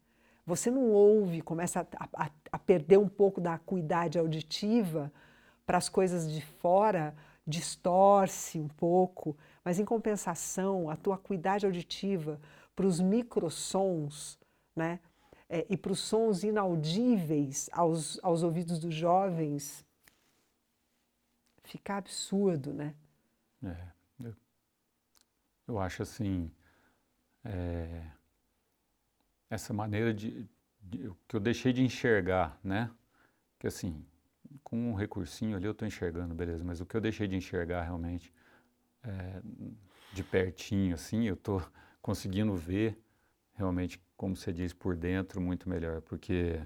[0.45, 5.11] Você não ouve, começa a, a, a perder um pouco da acuidade auditiva
[5.65, 7.15] para as coisas de fora,
[7.47, 12.39] distorce um pouco, mas em compensação, a tua acuidade auditiva
[12.75, 14.39] para os microsons,
[14.75, 14.99] né?
[15.47, 19.85] É, e para os sons inaudíveis aos, aos ouvidos dos jovens,
[21.63, 22.95] fica absurdo, né?
[23.63, 23.87] É,
[24.25, 24.35] eu,
[25.67, 26.49] eu acho assim,
[27.43, 28.07] é,
[29.49, 30.47] essa maneira de,
[30.81, 32.89] de, que eu deixei de enxergar, né?
[33.59, 34.05] Que assim,
[34.63, 37.83] com um recursinho ali eu estou enxergando, beleza, mas o que eu deixei de enxergar
[37.83, 38.33] realmente
[39.03, 39.41] é,
[40.13, 41.61] de pertinho, assim, eu estou
[42.01, 42.97] conseguindo ver
[43.53, 46.59] realmente, como você diz, por dentro muito melhor, porque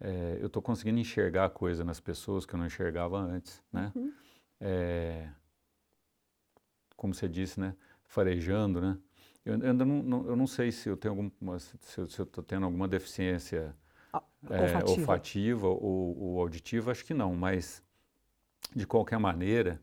[0.00, 3.92] é, eu estou conseguindo enxergar coisa nas pessoas que eu não enxergava antes, né?
[3.94, 4.12] Uhum.
[4.60, 5.28] É,
[6.96, 7.74] como você disse, né?
[8.04, 8.98] Farejando, né?
[9.44, 12.64] Eu ainda não, não, eu não sei se eu tenho alguma, se eu estou tendo
[12.64, 13.74] alguma deficiência
[14.12, 17.82] olfativa, é, olfativa ou, ou, auditiva, acho que não, mas
[18.74, 19.80] de qualquer maneira,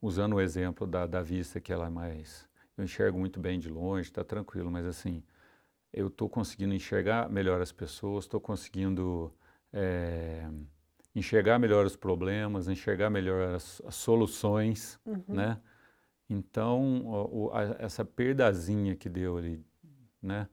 [0.00, 2.48] usando o exemplo da, da vista, que ela é mais.
[2.76, 5.22] Eu enxergo muito bem de longe, está tranquilo, mas assim,
[5.92, 9.32] eu estou conseguindo enxergar melhor as pessoas, estou conseguindo
[9.72, 10.48] é,
[11.14, 15.22] enxergar melhor os problemas, enxergar melhor as, as soluções, uhum.
[15.28, 15.60] né?
[16.30, 19.64] Então, o, a, essa perdazinha que deu ali,
[20.20, 20.46] né,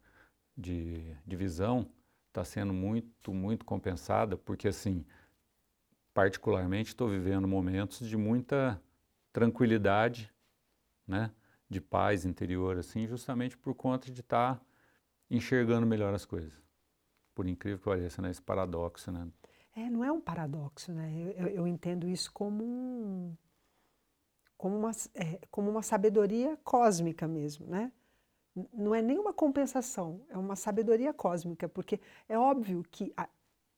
[0.58, 1.90] de, de visão,
[2.30, 5.06] está sendo muito, muito compensada, porque, assim,
[6.14, 8.82] particularmente, estou vivendo momentos de muita
[9.36, 10.34] tranquilidade,
[11.06, 11.30] né,
[11.70, 14.62] de paz interior, assim, justamente por conta de estar tá
[15.30, 16.54] enxergando melhor as coisas.
[17.34, 19.28] Por incrível que pareça, né, esse paradoxo, né.
[19.76, 21.12] É, não é um paradoxo, né?
[21.36, 23.36] Eu, eu, entendo isso como um
[24.56, 27.92] como uma, é, como uma sabedoria cósmica mesmo, né?
[28.72, 33.28] Não é nenhuma compensação, é uma sabedoria cósmica, porque é óbvio que a,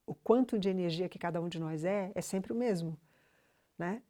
[0.06, 2.96] o quanto de energia que cada um de nós é, é sempre o mesmo,
[3.76, 4.04] né?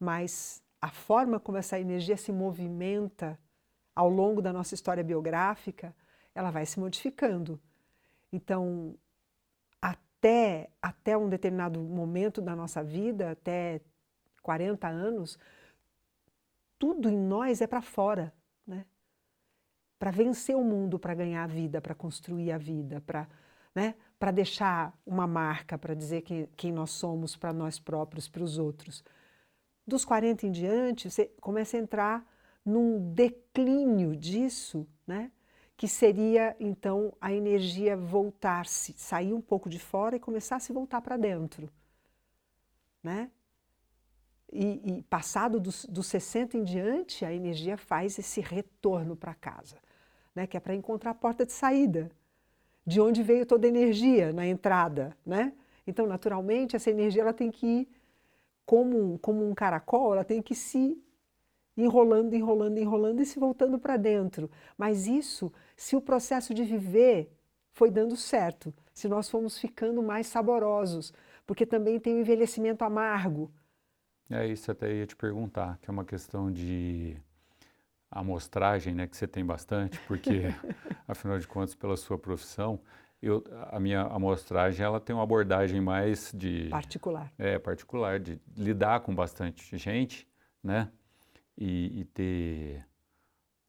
[0.00, 3.38] Mas a forma como essa energia se movimenta
[3.94, 5.94] ao longo da nossa história biográfica,
[6.34, 7.60] ela vai se modificando.
[8.32, 8.94] Então,
[9.82, 13.80] até, até um determinado momento da nossa vida, até
[14.42, 15.38] 40 anos,
[16.78, 18.32] tudo em nós é para fora,
[18.66, 18.86] né?
[19.98, 23.28] Para vencer o mundo, para ganhar a vida, para construir a vida, para
[23.74, 23.94] né?
[24.32, 29.04] deixar uma marca, para dizer quem, quem nós somos para nós próprios, para os outros.
[29.88, 32.30] Dos 40 em diante, você começa a entrar
[32.62, 35.32] num declínio disso, né?
[35.78, 40.74] que seria então a energia voltar-se, sair um pouco de fora e começar a se
[40.74, 41.70] voltar para dentro.
[43.02, 43.30] Né?
[44.52, 49.78] E, e passado dos, dos 60 em diante, a energia faz esse retorno para casa,
[50.34, 50.46] né?
[50.46, 52.10] que é para encontrar a porta de saída,
[52.84, 55.16] de onde veio toda a energia na entrada.
[55.24, 55.54] Né?
[55.86, 57.97] Então, naturalmente, essa energia ela tem que ir
[58.68, 61.02] como, como um caracol, ela tem que se
[61.74, 64.50] enrolando, enrolando, enrolando e se voltando para dentro.
[64.76, 67.32] Mas isso se o processo de viver
[67.72, 71.14] foi dando certo, se nós fomos ficando mais saborosos,
[71.46, 73.50] porque também tem o envelhecimento amargo.
[74.28, 77.16] É isso, até ia te perguntar, que é uma questão de
[78.10, 80.42] amostragem, né, que você tem bastante, porque,
[81.08, 82.78] afinal de contas, pela sua profissão,
[83.20, 89.00] eu, a minha amostragem ela tem uma abordagem mais de particular, é particular, de lidar
[89.00, 90.28] com bastante gente,
[90.62, 90.90] né,
[91.56, 92.86] e, e ter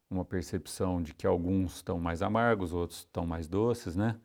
[0.08, 4.20] uma percepção de que alguns estão mais amargos, outros estão mais doces, né?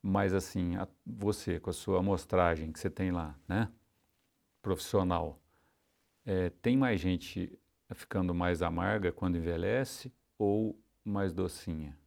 [0.00, 3.68] Mas assim, a, você com a sua amostragem que você tem lá, né?
[4.62, 5.40] Profissional,
[6.24, 7.58] é, tem mais gente
[7.94, 11.98] ficando mais amarga quando envelhece ou mais docinha?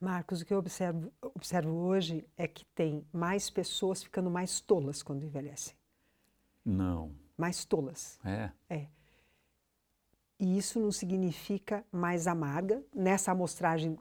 [0.00, 5.02] Marcos, o que eu observo, observo hoje é que tem mais pessoas ficando mais tolas
[5.02, 5.74] quando envelhecem.
[6.64, 7.12] Não.
[7.36, 8.18] Mais tolas.
[8.24, 8.50] É?
[8.68, 8.86] É.
[10.38, 12.82] E isso não significa mais amarga.
[12.94, 13.98] Nessa amostragem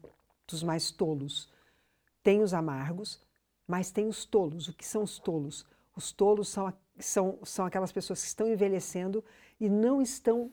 [0.47, 1.51] dos mais tolos,
[2.21, 3.19] tem os amargos,
[3.67, 4.67] mas tem os tolos.
[4.67, 5.65] O que são os tolos?
[5.95, 9.23] Os tolos são, são, são aquelas pessoas que estão envelhecendo
[9.60, 10.51] e não estão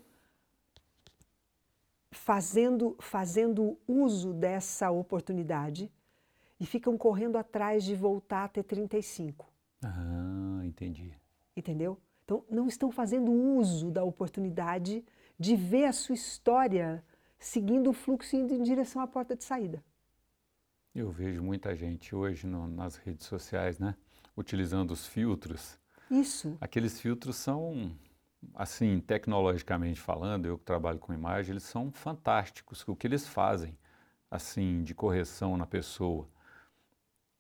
[2.15, 5.91] fazendo, fazendo uso dessa oportunidade
[6.59, 9.47] e ficam correndo atrás de voltar a ter 35.
[9.83, 11.13] Ah, entendi.
[11.57, 12.01] Entendeu?
[12.25, 15.05] Então, não estão fazendo uso da oportunidade
[15.39, 17.05] de ver a sua história
[17.39, 19.85] seguindo o fluxo indo em direção à porta de saída.
[20.95, 23.97] Eu vejo muita gente hoje no, nas redes sociais, né?
[24.37, 25.79] Utilizando os filtros.
[26.11, 26.57] Isso.
[26.61, 27.93] Aqueles filtros são,
[28.55, 32.85] assim, tecnologicamente falando, eu que trabalho com imagem, eles são fantásticos.
[32.87, 33.77] O que eles fazem,
[34.31, 36.29] assim, de correção na pessoa,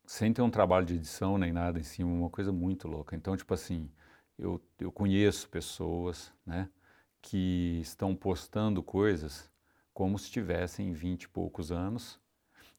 [0.07, 3.17] sem ter um trabalho de edição nem nada em cima, uma coisa muito louca.
[3.17, 3.91] Então, tipo assim,
[4.39, 6.69] eu, eu conheço pessoas, né?
[7.25, 9.51] que estão postando coisas
[9.95, 12.21] como se tivessem 20 e poucos anos.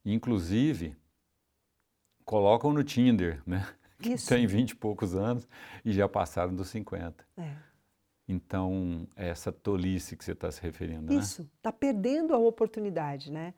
[0.05, 0.95] Inclusive,
[2.23, 3.67] colocam no Tinder, né?
[3.99, 4.27] Isso.
[4.27, 5.47] Que tem 20 e poucos anos
[5.83, 7.25] e já passaram dos 50.
[7.37, 7.55] É.
[8.27, 11.19] Então, é essa tolice que você está se referindo, né?
[11.19, 13.53] Isso, está perdendo a oportunidade, né?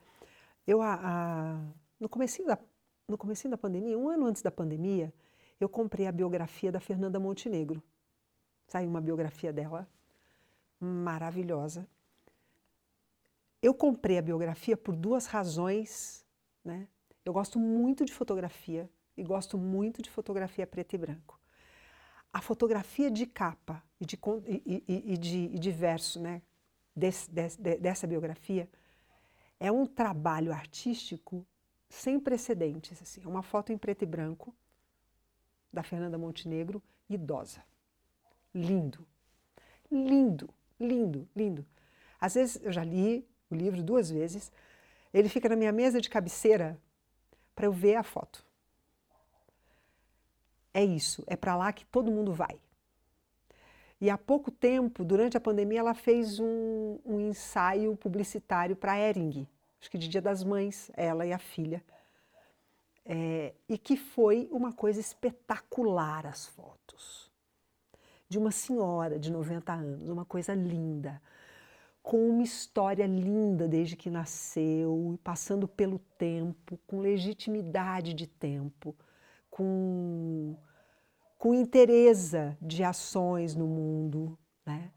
[0.66, 1.60] Eu, a, a,
[1.98, 2.58] no, comecinho da,
[3.08, 5.12] no comecinho da pandemia, um ano antes da pandemia,
[5.58, 7.82] eu comprei a biografia da Fernanda Montenegro.
[8.66, 9.88] Saiu uma biografia dela
[10.78, 11.88] maravilhosa.
[13.62, 16.24] Eu comprei a biografia por duas razões.
[16.62, 16.86] Né?
[17.24, 21.40] Eu gosto muito de fotografia e gosto muito de fotografia preto e branco.
[22.30, 26.42] A fotografia de capa e de, e, e, e de, e verso né?
[26.94, 28.68] Des, des, dessa biografia
[29.60, 31.46] é um trabalho artístico
[31.88, 33.00] sem precedentes.
[33.00, 33.22] Assim.
[33.24, 34.54] É uma foto em preto e branco
[35.72, 37.62] da Fernanda Montenegro, idosa.
[38.54, 39.06] Lindo,
[39.90, 40.48] lindo.
[40.80, 41.66] Lindo, lindo.
[42.20, 44.52] Às vezes eu já li o livro duas vezes,
[45.12, 46.78] ele fica na minha mesa de cabeceira
[47.54, 48.44] para eu ver a foto.
[50.72, 52.60] É isso, é para lá que todo mundo vai.
[54.00, 58.98] E há pouco tempo, durante a pandemia, ela fez um, um ensaio publicitário para a
[58.98, 59.46] Ering,
[59.80, 61.82] acho que de Dia das Mães, ela e a filha.
[63.04, 67.28] É, e que foi uma coisa espetacular as fotos
[68.28, 71.20] de uma senhora de 90 anos, uma coisa linda,
[72.02, 78.94] com uma história linda desde que nasceu, passando pelo tempo, com legitimidade de tempo,
[79.50, 80.56] com,
[81.38, 84.90] com interesse de ações no mundo, né?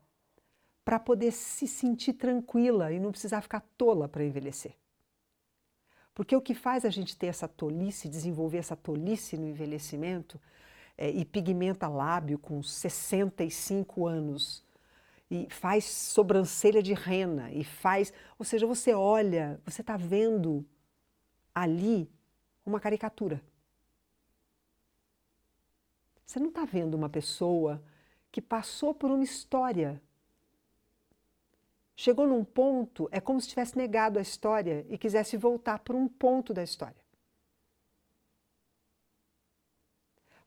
[0.83, 4.75] para poder se sentir tranquila e não precisar ficar tola para envelhecer.
[6.13, 10.41] Porque o que faz a gente ter essa tolice, desenvolver essa tolice no envelhecimento,
[10.97, 14.63] é, e pigmenta lábio com 65 anos
[15.29, 20.65] e faz sobrancelha de rena e faz, ou seja, você olha, você está vendo
[21.55, 22.11] ali
[22.65, 23.41] uma caricatura.
[26.25, 27.81] Você não está vendo uma pessoa
[28.31, 30.01] que passou por uma história.
[31.95, 36.07] Chegou num ponto, é como se tivesse negado a história e quisesse voltar para um
[36.07, 37.01] ponto da história.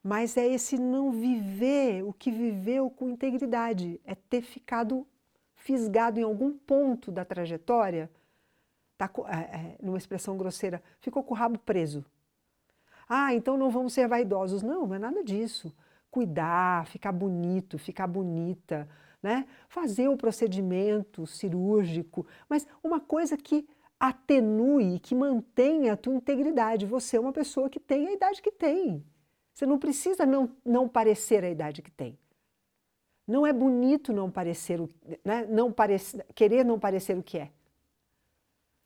[0.04, 5.06] mas é esse não viver o que viveu com integridade, é ter ficado
[5.56, 8.10] fisgado em algum ponto da trajetória,
[8.98, 12.04] tá, é, é, numa expressão grosseira, ficou com o rabo preso.
[13.08, 14.62] Ah, então não vamos ser vaidosos.
[14.62, 15.74] Não, não é nada disso.
[16.10, 18.88] Cuidar, ficar bonito, ficar bonita,
[19.22, 19.46] né?
[19.68, 23.66] fazer o procedimento cirúrgico, mas uma coisa que
[23.98, 26.86] atenue, que mantenha a tua integridade.
[26.86, 29.04] Você é uma pessoa que tem a idade que tem.
[29.54, 32.18] Você não precisa não, não parecer a idade que tem.
[33.26, 34.78] Não é bonito não parecer
[35.24, 35.46] né?
[35.46, 35.74] não
[36.34, 37.50] querer não parecer o que é.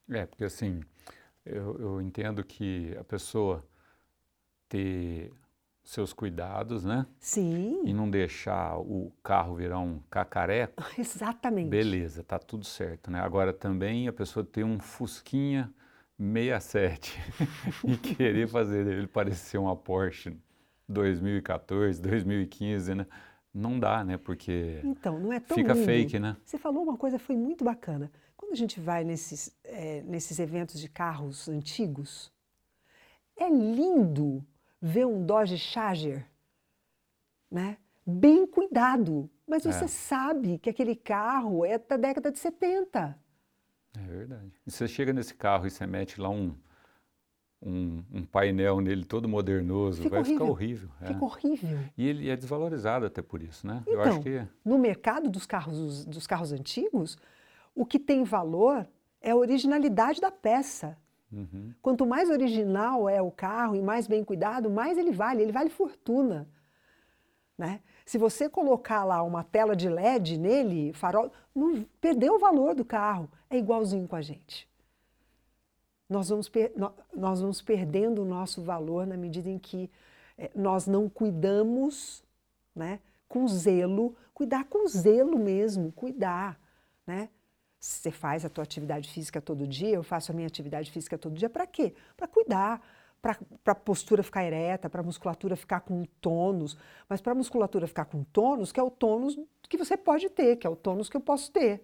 [0.09, 0.81] É, porque assim,
[1.45, 3.63] eu, eu entendo que a pessoa
[4.69, 5.33] ter
[5.83, 7.07] seus cuidados, né?
[7.19, 7.81] Sim.
[7.83, 10.83] E não deixar o carro virar um cacareco.
[10.97, 11.69] Exatamente.
[11.69, 13.19] Beleza, tá tudo certo, né?
[13.19, 15.73] Agora também a pessoa ter um Fusquinha
[16.17, 17.17] 67
[17.87, 20.37] e querer fazer ele parecer uma Porsche
[20.87, 23.07] 2014, 2015, né?
[23.51, 24.17] Não dá, né?
[24.17, 25.85] Porque então, não é tão fica lindo.
[25.85, 26.37] fake, né?
[26.45, 28.11] Você falou uma coisa foi muito bacana.
[28.37, 32.31] Quando a gente vai nesses, é, nesses eventos de carros antigos,
[33.35, 34.45] é lindo
[34.81, 36.25] ver um Dodge Charger,
[37.51, 37.77] né?
[38.05, 39.87] Bem cuidado, mas você é.
[39.87, 43.17] sabe que aquele carro é da década de 70.
[43.97, 44.51] É verdade.
[44.65, 46.55] E você chega nesse carro e você mete lá um,
[47.61, 50.39] um, um, painel nele todo modernoso, Fica vai horrível.
[50.39, 50.89] ficar horrível.
[51.01, 51.05] É.
[51.07, 51.79] Fica horrível.
[51.97, 53.81] E ele é desvalorizado até por isso, né?
[53.81, 54.47] Então, Eu acho que...
[54.63, 57.17] no mercado dos carros, dos carros antigos,
[57.75, 58.87] o que tem valor
[59.21, 60.97] é a originalidade da peça.
[61.31, 61.73] Uhum.
[61.81, 65.41] Quanto mais original é o carro e mais bem cuidado, mais ele vale.
[65.41, 66.47] Ele vale fortuna.
[67.57, 67.81] Né?
[68.05, 72.85] Se você colocar lá uma tela de LED nele, farol, não perdeu o valor do
[72.85, 73.29] carro.
[73.49, 74.69] É igualzinho com a gente
[76.09, 76.51] nós vamos,
[77.15, 79.91] nós vamos perdendo o nosso valor na medida em que
[80.37, 82.23] é, nós não cuidamos
[82.75, 86.59] né, com zelo, cuidar com zelo mesmo, cuidar.
[87.05, 87.29] Né?
[87.79, 91.35] Você faz a tua atividade física todo dia, eu faço a minha atividade física todo
[91.35, 91.93] dia, para quê?
[92.17, 92.81] Para cuidar,
[93.21, 97.87] para a postura ficar ereta, para a musculatura ficar com tônus, mas para a musculatura
[97.87, 99.37] ficar com tônus, que é o tônus
[99.69, 101.83] que você pode ter, que é o tônus que eu posso ter.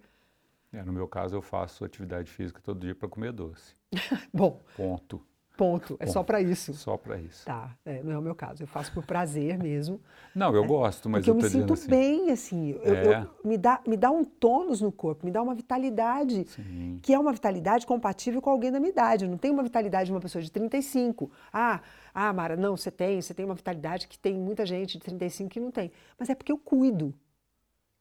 [0.72, 3.74] É, no meu caso, eu faço atividade física todo dia para comer doce.
[4.32, 4.62] Bom.
[4.76, 5.24] Ponto.
[5.56, 5.94] Ponto.
[5.94, 6.12] É Ponto.
[6.12, 6.74] só para isso.
[6.74, 7.46] Só para isso.
[7.46, 7.74] Tá.
[7.84, 8.62] É, não é o meu caso.
[8.62, 10.00] Eu faço por prazer mesmo.
[10.34, 11.88] Não, eu é, gosto, mas eu, eu me sinto assim.
[11.88, 12.78] bem, assim.
[12.82, 13.22] Eu, é.
[13.22, 16.98] eu, me, dá, me dá um tônus no corpo, me dá uma vitalidade, Sim.
[17.02, 19.24] que é uma vitalidade compatível com alguém da minha idade.
[19.24, 21.30] Eu não tenho uma vitalidade de uma pessoa de 35.
[21.52, 21.80] Ah,
[22.12, 25.48] ah, Mara, não, você tem, você tem uma vitalidade que tem muita gente de 35
[25.50, 25.90] que não tem.
[26.18, 27.14] Mas é porque eu cuido.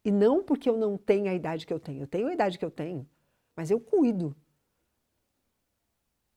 [0.04, 2.04] E não porque eu não tenho a idade que eu tenho.
[2.04, 3.08] Eu tenho a idade que eu tenho,
[3.56, 4.36] mas eu cuido.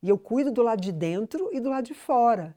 [0.03, 2.57] E eu cuido do lado de dentro e do lado de fora.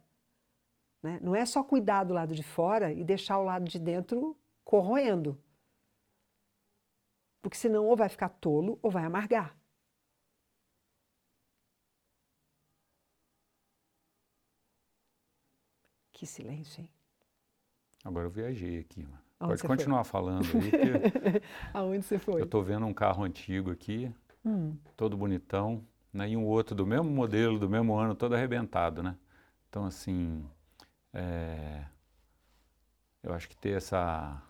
[1.01, 1.19] Né?
[1.21, 5.41] Não é só cuidar do lado de fora e deixar o lado de dentro corroendo.
[7.41, 9.57] Porque senão ou vai ficar tolo ou vai amargar.
[16.11, 16.89] Que silêncio, hein?
[18.03, 19.21] Agora eu viajei aqui, mano.
[19.39, 20.11] Pode continuar foi?
[20.11, 21.41] falando aí.
[21.73, 22.41] Aonde você foi?
[22.41, 24.13] Eu estou vendo um carro antigo aqui,
[24.45, 24.77] hum.
[24.95, 26.29] todo bonitão, né?
[26.29, 29.15] e um outro do mesmo modelo, do mesmo ano, todo arrebentado, né?
[29.69, 30.45] Então, assim,
[31.13, 31.85] é,
[33.23, 34.41] eu acho que ter essa,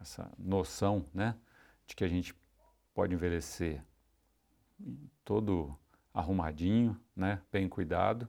[0.00, 1.36] essa noção, né,
[1.86, 2.34] de que a gente
[2.94, 3.82] pode envelhecer
[5.24, 5.76] todo
[6.14, 8.28] arrumadinho, né, bem cuidado,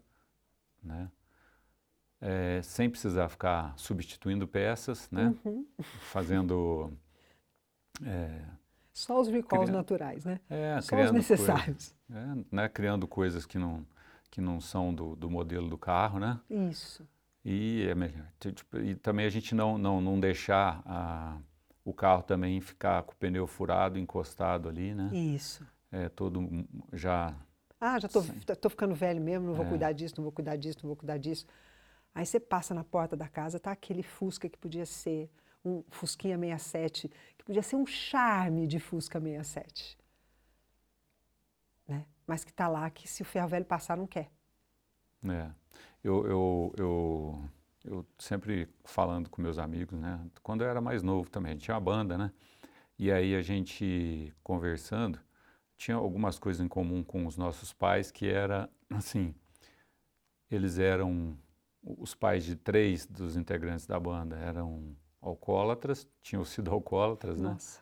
[0.84, 1.10] né,
[2.20, 5.36] é, sem precisar ficar substituindo peças, né?
[5.46, 5.68] Uhum.
[5.82, 6.92] Fazendo.
[8.04, 8.46] É,
[8.98, 10.40] Só os recalls naturais, né?
[10.50, 11.94] É, Só os necessários.
[12.08, 12.68] Coisa, é, né?
[12.68, 13.86] Criando coisas que não,
[14.32, 16.40] que não são do, do modelo do carro, né?
[16.50, 17.08] Isso.
[17.46, 21.38] E, é, tipo, e também a gente não, não, não deixar a,
[21.86, 25.12] o carro também ficar com o pneu furado, encostado ali, né?
[25.14, 25.64] Isso.
[25.92, 27.36] É, todo já...
[27.80, 29.70] Ah, já estou ficando velho mesmo, não vou é.
[29.70, 31.46] cuidar disso, não vou cuidar disso, não vou cuidar disso.
[32.16, 35.30] Aí você passa na porta da casa, tá aquele Fusca que podia ser
[35.64, 39.98] um Fusquinha 67, que podia ser um charme de Fusca 67.
[41.88, 42.06] Né?
[42.26, 44.32] Mas que está lá que se o ferro velho passar, não quer.
[45.24, 45.52] É.
[46.04, 47.50] Eu, eu, eu,
[47.84, 50.20] eu sempre falando com meus amigos, né?
[50.42, 52.32] Quando eu era mais novo também, a gente tinha uma banda, né?
[52.98, 55.20] E aí a gente conversando,
[55.76, 59.36] tinha algumas coisas em comum com os nossos pais que era assim,
[60.50, 61.38] eles eram
[61.84, 67.50] os pais de três dos integrantes da banda eram alcoólatras, tinham sido alcoólatras, né?
[67.50, 67.82] Nossa.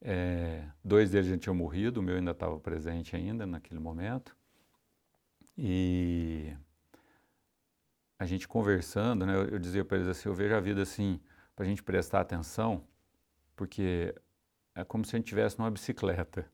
[0.00, 4.36] É, dois deles já tinham morrido, o meu ainda estava presente ainda naquele momento.
[5.56, 6.54] E
[8.18, 11.20] a gente conversando, né, eu, eu dizia para eles assim, eu vejo a vida assim,
[11.56, 12.84] para a gente prestar atenção,
[13.56, 14.14] porque
[14.74, 16.48] é como se a gente estivesse numa bicicleta.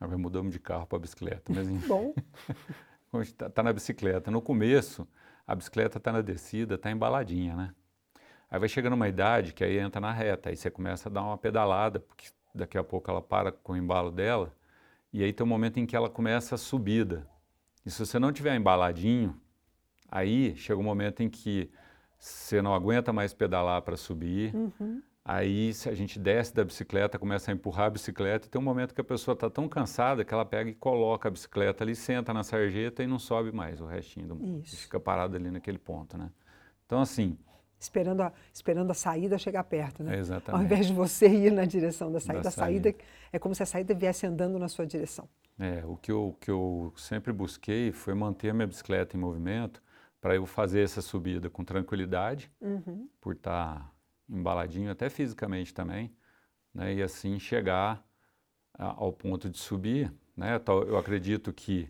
[0.00, 2.14] Agora mudamos de carro para bicicleta, mas Bom.
[3.12, 4.30] a gente está tá na bicicleta.
[4.30, 5.06] No começo,
[5.46, 7.74] a bicicleta está na descida, está embaladinha, né?
[8.50, 11.22] Aí vai chegando uma idade que aí entra na reta, aí você começa a dar
[11.22, 14.52] uma pedalada, porque daqui a pouco ela para com o embalo dela,
[15.12, 17.26] e aí tem um momento em que ela começa a subida.
[17.84, 19.38] E se você não tiver embaladinho,
[20.08, 21.70] aí chega um momento em que
[22.18, 25.02] você não aguenta mais pedalar para subir, Uhum.
[25.24, 28.64] aí se a gente desce da bicicleta, começa a empurrar a bicicleta, e tem um
[28.64, 31.94] momento que a pessoa está tão cansada que ela pega e coloca a bicicleta ali,
[31.96, 34.62] senta na sarjeta e não sobe mais o restinho do mundo.
[34.64, 36.30] Fica parado ali naquele ponto, né?
[36.86, 37.36] Então, assim,
[37.78, 40.12] Esperando a, esperando a saída chegar perto, né?
[40.14, 40.64] é Ao exatamente.
[40.64, 43.04] invés de você ir na direção da saída, Da a saída saída.
[43.32, 45.28] é como se a saída viesse andando na sua direção.
[45.58, 49.82] É, o que eu, que eu sempre busquei foi manter a minha bicicleta em movimento
[50.20, 53.08] para eu fazer essa subida com tranquilidade, Uhum.
[53.20, 53.92] por estar
[54.28, 56.14] embaladinho, até fisicamente também,
[56.74, 56.94] né?
[56.94, 58.04] E assim chegar
[58.78, 60.58] a- ao ponto de subir, né?
[60.58, 61.88] Tal- Eu acredito que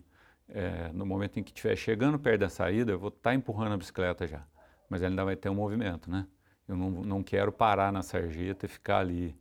[0.48, 3.76] eh, no momento em que estiver chegando perto da saída, eu vou estar empurrando a
[3.76, 4.46] bicicleta já,
[4.88, 6.26] mas ela ainda vai ter um movimento, né?
[6.68, 9.36] Eu não, não quero parar na sarjeta e ficar ali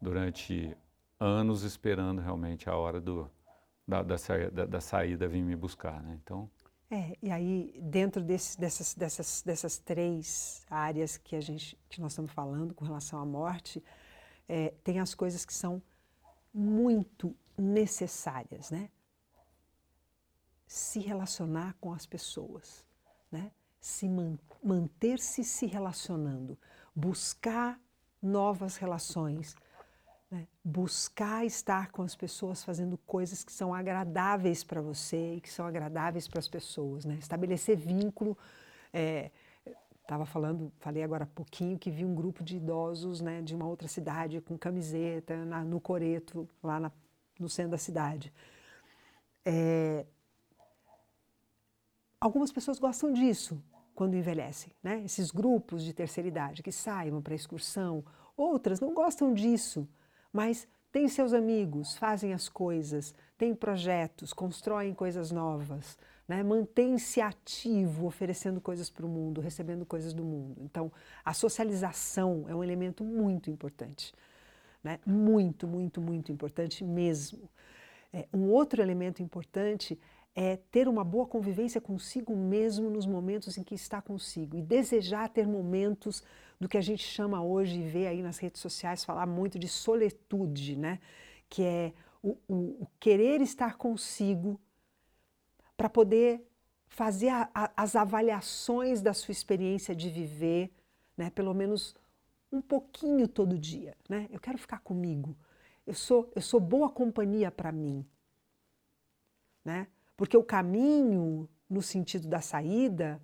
[0.00, 0.76] durante
[1.18, 3.30] anos esperando realmente a hora do,
[3.88, 4.16] da, da,
[4.52, 6.18] da- da saída vir me buscar, né?
[6.22, 6.50] Então,
[6.90, 12.12] É, e aí dentro desse, dessas, dessas, dessas três áreas que a gente que nós
[12.12, 13.82] estamos falando com relação à morte,
[14.48, 15.82] é, tem as coisas que são
[16.54, 18.90] muito necessárias, né?
[20.68, 22.86] Se relacionar com as pessoas,
[23.30, 23.50] né?
[23.86, 26.58] Se man- manter-se se relacionando,
[26.92, 27.80] buscar
[28.20, 29.54] novas relações,
[30.28, 30.48] né?
[30.64, 35.64] buscar estar com as pessoas fazendo coisas que são agradáveis para você e que são
[35.64, 37.14] agradáveis para as pessoas, né?
[37.20, 38.36] Estabelecer vínculo.
[40.02, 43.68] Estava falando, falei agora há pouquinho que vi um grupo de idosos, né, de uma
[43.68, 46.92] outra cidade com camiseta na- no coreto lá na-
[47.38, 48.32] no centro da cidade.
[49.44, 50.04] É,
[52.20, 53.62] algumas pessoas gostam disso
[53.96, 55.02] quando envelhecem, né?
[55.04, 58.04] Esses grupos de terceira idade que saem para excursão,
[58.36, 59.88] outras não gostam disso,
[60.30, 66.42] mas têm seus amigos, fazem as coisas, têm projetos, constroem coisas novas, né?
[66.42, 70.60] mantém-se ativo, oferecendo coisas para o mundo, recebendo coisas do mundo.
[70.62, 70.92] Então,
[71.24, 74.12] a socialização é um elemento muito importante,
[74.84, 75.00] né?
[75.06, 77.48] muito, muito, muito importante mesmo.
[78.12, 79.98] É, um outro elemento importante
[80.38, 85.30] é ter uma boa convivência consigo mesmo nos momentos em que está consigo e desejar
[85.30, 86.22] ter momentos
[86.60, 89.66] do que a gente chama hoje e vê aí nas redes sociais falar muito de
[89.66, 91.00] soletude, né?
[91.48, 94.60] Que é o, o, o querer estar consigo
[95.74, 96.46] para poder
[96.86, 100.70] fazer a, a, as avaliações da sua experiência de viver,
[101.16, 101.30] né?
[101.30, 101.94] Pelo menos
[102.52, 104.28] um pouquinho todo dia, né?
[104.30, 105.34] Eu quero ficar comigo.
[105.86, 108.04] Eu sou, eu sou boa companhia para mim,
[109.64, 109.86] né?
[110.16, 113.20] Porque o caminho, no sentido da saída,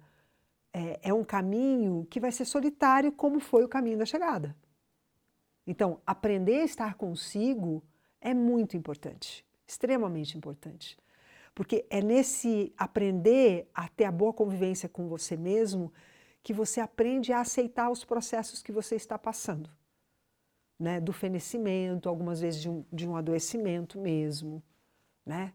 [0.72, 4.56] é, é, um caminho que vai ser solitário, como foi o caminho da chegada.
[5.66, 7.82] Então, aprender a estar consigo
[8.20, 10.98] é muito importante, extremamente importante.
[11.54, 15.92] Porque é nesse aprender a ter a boa convivência com você mesmo
[16.42, 19.70] que você aprende a aceitar os processos que você está passando.
[20.78, 21.00] Né?
[21.00, 24.62] Do fenecimento, algumas vezes de um, de um adoecimento mesmo,
[25.24, 25.52] né?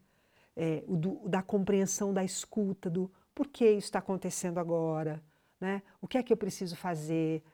[0.60, 5.22] É, do, da compreensão da escuta, do por que isso está acontecendo agora,
[5.60, 5.80] né?
[6.00, 7.44] o que é que eu preciso fazer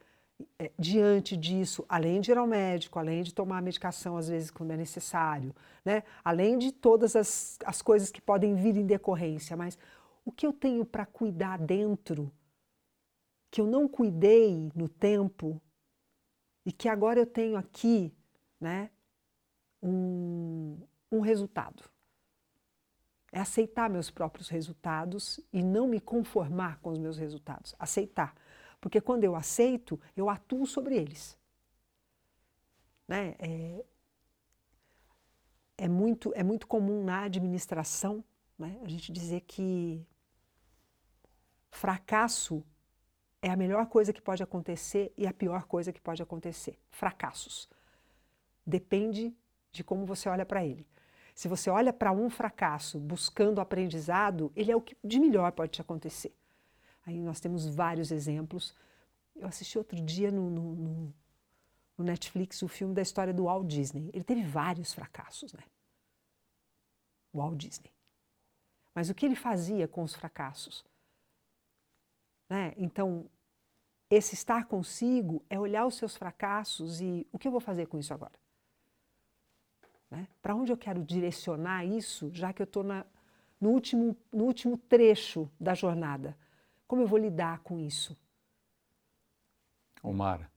[0.59, 4.71] é, diante disso, além de ir ao médico, além de tomar medicação às vezes quando
[4.71, 6.03] é necessário, né?
[6.25, 9.79] além de todas as, as coisas que podem vir em decorrência, mas
[10.25, 12.33] o que eu tenho para cuidar dentro,
[13.51, 15.61] que eu não cuidei no tempo
[16.65, 18.11] e que agora eu tenho aqui
[18.59, 18.89] né,
[19.83, 20.79] um,
[21.13, 21.93] um resultado
[23.35, 27.75] é aceitar meus próprios resultados e não me conformar com os meus resultados.
[27.81, 28.33] Aceitar.
[28.81, 31.37] Porque quando eu aceito, eu atuo sobre eles.
[33.09, 33.35] Né?
[33.41, 33.85] É,
[35.77, 38.23] é, muito, é muito comum na administração
[38.57, 40.07] né, a gente dizer que
[41.73, 42.65] fracasso
[43.43, 46.79] é a melhor coisa que pode acontecer e a pior coisa que pode acontecer.
[46.89, 47.69] Fracassos.
[48.65, 49.35] Depende
[49.73, 50.87] de como você olha para ele.
[51.35, 55.73] Se você olha para um fracasso buscando aprendizado, ele é o que de melhor pode
[55.73, 56.33] te acontecer.
[57.05, 58.75] Aí nós temos vários exemplos.
[59.35, 61.15] Eu assisti outro dia no, no,
[61.99, 64.11] no, Netflix o filme da história do Walt Disney.
[64.15, 65.65] Ele teve vários fracassos, né?
[67.35, 67.93] Walt Disney.
[68.95, 70.85] Mas o que ele fazia com os fracassos?
[72.49, 72.73] Né?
[72.77, 73.29] Então,
[74.09, 77.99] esse estar consigo é olhar os seus fracassos e o que eu vou fazer com
[77.99, 78.44] isso agora?
[80.15, 80.29] Né?
[80.41, 85.51] Para onde eu quero direcionar isso, já que eu estou no último, no último trecho
[85.59, 86.37] da jornada?
[86.87, 88.17] Como eu vou lidar com isso?
[90.03, 90.49] Omar,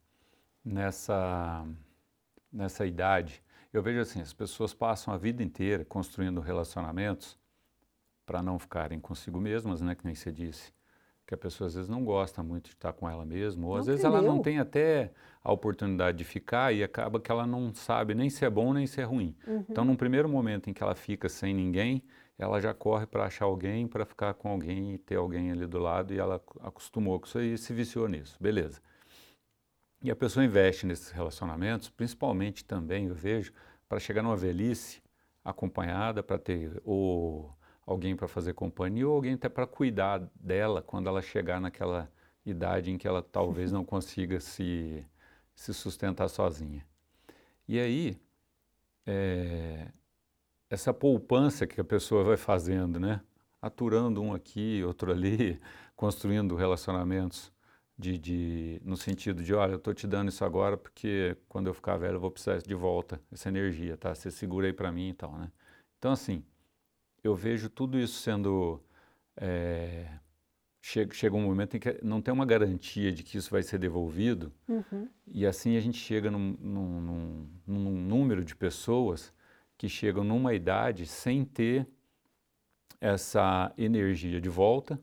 [0.64, 1.66] nessa,
[2.52, 3.42] nessa idade,
[3.74, 7.40] eu vejo assim, as pessoas passam a vida inteira construindo relacionamentos
[8.26, 10.74] para não ficarem consigo mesmas, né, que nem você disse,
[11.26, 13.80] que a pessoa às vezes não gosta muito de estar com ela mesma, ou não
[13.80, 15.12] às vezes ela não tem até
[15.48, 18.86] a oportunidade de ficar e acaba que ela não sabe nem se é bom nem
[18.86, 19.34] se é ruim.
[19.48, 19.64] Uhum.
[19.70, 22.04] Então, num primeiro momento em que ela fica sem ninguém,
[22.38, 25.80] ela já corre para achar alguém, para ficar com alguém e ter alguém ali do
[25.80, 28.36] lado e ela acostumou com isso aí e se viciou nisso.
[28.42, 28.82] Beleza.
[30.04, 33.54] E a pessoa investe nesses relacionamentos, principalmente também, eu vejo,
[33.88, 35.02] para chegar numa velhice
[35.46, 41.08] acompanhada, para ter ou alguém para fazer companhia ou alguém até para cuidar dela quando
[41.08, 42.12] ela chegar naquela
[42.46, 45.06] idade em que ela talvez não consiga se,
[45.58, 46.86] se sustentar sozinha.
[47.68, 48.22] E aí,
[49.06, 49.92] é,
[50.70, 53.22] essa poupança que a pessoa vai fazendo, né?
[53.60, 55.60] Aturando um aqui, outro ali,
[55.96, 57.52] construindo relacionamentos
[57.98, 61.74] de, de, no sentido de, olha, eu estou te dando isso agora porque quando eu
[61.74, 64.14] ficar velho eu vou precisar de volta, essa energia, tá?
[64.14, 65.52] Você segura aí para mim e tal, né?
[65.98, 66.46] Então, assim,
[67.24, 68.80] eu vejo tudo isso sendo...
[69.36, 70.08] É,
[70.88, 73.78] chega, chega um momento em que não tem uma garantia de que isso vai ser
[73.78, 75.10] devolvido uhum.
[75.28, 79.34] e assim a gente chega num, num, num, num número de pessoas
[79.78, 81.86] que chegam numa idade sem ter
[83.02, 85.00] essa energia de volta,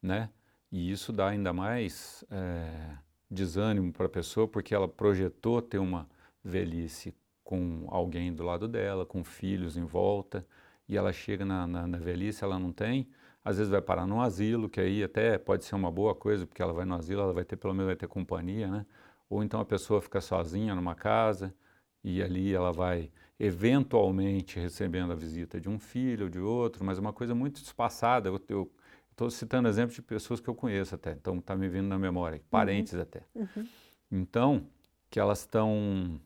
[0.00, 0.28] né?
[0.70, 2.96] E isso dá ainda mais é,
[3.28, 6.08] desânimo para a pessoa, porque ela projetou ter uma
[6.44, 10.46] velhice com alguém do lado dela, com filhos em volta,
[10.88, 13.08] e ela chega na, na, na, velhice, ela não tem,
[13.44, 16.62] às vezes vai parar num asilo, que aí até pode ser uma boa coisa, porque
[16.62, 18.86] ela vai no asilo, ela vai ter, pelo menos vai ter companhia, né?
[19.28, 21.54] Ou então a pessoa fica sozinha numa casa,
[22.02, 26.98] e ali ela vai eventualmente recebendo a visita de um filho ou de outro, mas
[26.98, 28.28] é uma coisa muito espaçada.
[28.48, 28.70] Eu,
[29.14, 32.38] Estou citando exemplos de pessoas que eu conheço até, então está me vindo na memória,
[32.38, 32.44] uhum.
[32.50, 33.00] parentes uhum.
[33.00, 33.22] até.
[33.32, 33.68] Uhum.
[34.10, 34.66] Então,
[35.08, 36.20] que elas estão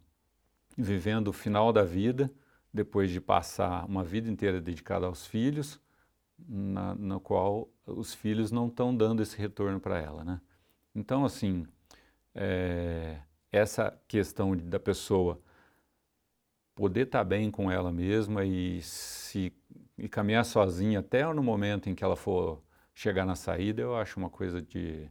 [0.74, 2.32] vivendo o final da vida,
[2.72, 5.78] depois de passar uma vida inteira dedicada aos filhos,
[6.46, 10.40] na, na qual os filhos não estão dando esse retorno para ela, né?
[10.94, 11.66] Então, assim,
[12.34, 13.20] é,
[13.50, 15.40] essa questão da pessoa
[16.74, 19.52] poder estar tá bem com ela mesma e se
[19.98, 22.62] e caminhar sozinha até no momento em que ela for
[22.94, 25.10] chegar na saída, eu acho uma coisa de,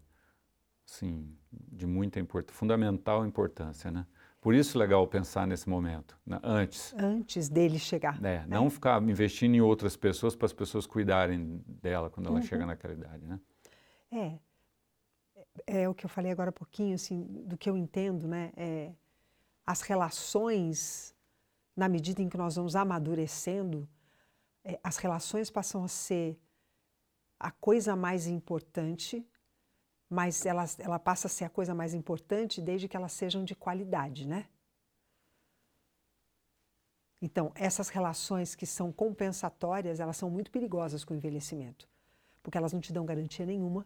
[0.88, 4.08] assim, de muita importância, fundamental importância, né?
[4.48, 6.40] Por isso é legal pensar nesse momento, né?
[6.42, 6.96] antes.
[6.98, 8.16] Antes dele chegar.
[8.24, 8.46] É, né?
[8.48, 12.42] Não ficar investindo em outras pessoas para as pessoas cuidarem dela quando ela uhum.
[12.42, 13.42] chega naquela idade, né?
[14.10, 14.40] É,
[15.82, 18.54] é o que eu falei agora há pouquinho, assim, do que eu entendo, né?
[18.56, 18.94] É,
[19.66, 21.14] as relações,
[21.76, 23.86] na medida em que nós vamos amadurecendo,
[24.64, 26.40] é, as relações passam a ser
[27.38, 29.28] a coisa mais importante,
[30.10, 33.56] mas ela, ela passa a ser a coisa mais importante desde que elas sejam de
[33.56, 34.48] qualidade, né?
[37.22, 41.88] Então, essas relações que são compensatórias, elas são muito perigosas com o envelhecimento,
[42.44, 43.86] porque elas não te dão garantia nenhuma.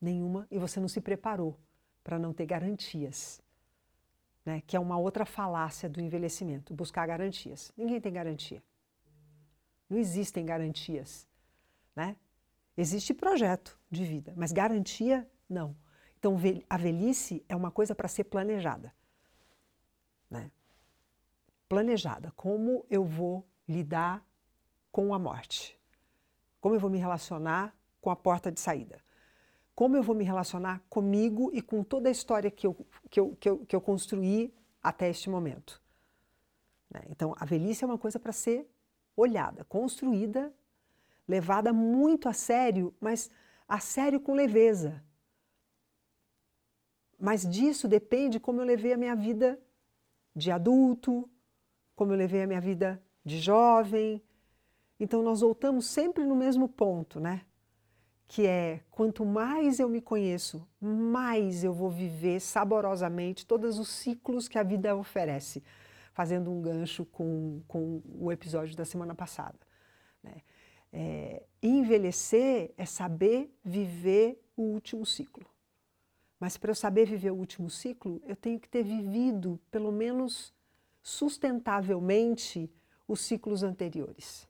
[0.00, 1.58] Nenhuma, e você não se preparou
[2.02, 3.40] para não ter garantias,
[4.44, 4.62] né?
[4.66, 7.72] que é uma outra falácia do envelhecimento, buscar garantias.
[7.76, 8.62] Ninguém tem garantia.
[9.88, 11.26] Não existem garantias,
[11.94, 12.16] né?
[12.76, 15.76] Existe projeto de vida, mas garantia não.
[16.18, 16.36] Então
[16.68, 18.92] a velhice é uma coisa para ser planejada,
[20.30, 20.50] né?
[21.68, 22.32] Planejada.
[22.36, 24.26] Como eu vou lidar
[24.90, 25.78] com a morte?
[26.60, 29.00] Como eu vou me relacionar com a porta de saída?
[29.74, 32.74] Como eu vou me relacionar comigo e com toda a história que eu,
[33.10, 35.82] que eu, que eu, que eu construí até este momento?
[36.90, 37.02] Né?
[37.10, 38.70] Então, a velhice é uma coisa para ser
[39.16, 40.52] olhada, construída,
[41.26, 43.30] levada muito a sério, mas
[43.66, 45.02] a sério com leveza.
[47.18, 49.58] Mas disso depende como eu levei a minha vida
[50.34, 51.28] de adulto,
[51.94, 54.22] como eu levei a minha vida de jovem.
[54.98, 57.42] Então nós voltamos sempre no mesmo ponto, né?
[58.26, 64.48] Que é quanto mais eu me conheço, mais eu vou viver saborosamente todos os ciclos
[64.48, 65.62] que a vida oferece
[66.14, 69.58] fazendo um gancho com, com o episódio da semana passada.
[70.22, 70.42] Né?
[70.96, 75.44] É, envelhecer é saber viver o último ciclo.
[76.38, 80.54] Mas para eu saber viver o último ciclo, eu tenho que ter vivido, pelo menos
[81.02, 82.70] sustentavelmente,
[83.08, 84.48] os ciclos anteriores.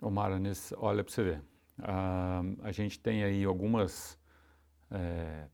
[0.00, 1.42] Ô Mara, nesse, olha para você ver,
[1.78, 4.16] a, a gente tem aí algumas.
[4.90, 5.48] É,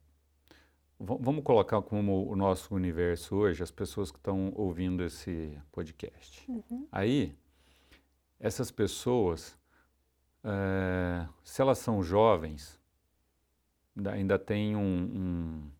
[0.98, 6.44] vamos colocar como o nosso universo hoje as pessoas que estão ouvindo esse podcast.
[6.50, 6.86] Uhum.
[6.92, 7.34] Aí,
[8.38, 9.57] essas pessoas,
[10.48, 12.80] é, se elas são jovens,
[14.10, 15.70] ainda tem um,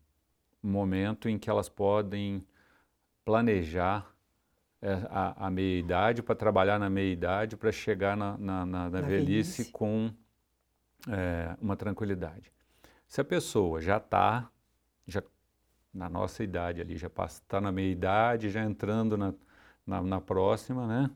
[0.63, 2.45] um momento em que elas podem
[3.25, 4.13] planejar
[4.81, 9.63] é, a, a meia-idade, para trabalhar na meia-idade, para chegar na, na, na, na velhice,
[9.63, 10.11] velhice, com
[11.09, 12.51] é, uma tranquilidade.
[13.07, 14.49] Se a pessoa já está,
[15.07, 15.23] já
[15.93, 19.33] na nossa idade ali, já está na meia-idade, já entrando na,
[19.85, 21.09] na, na, próxima, né?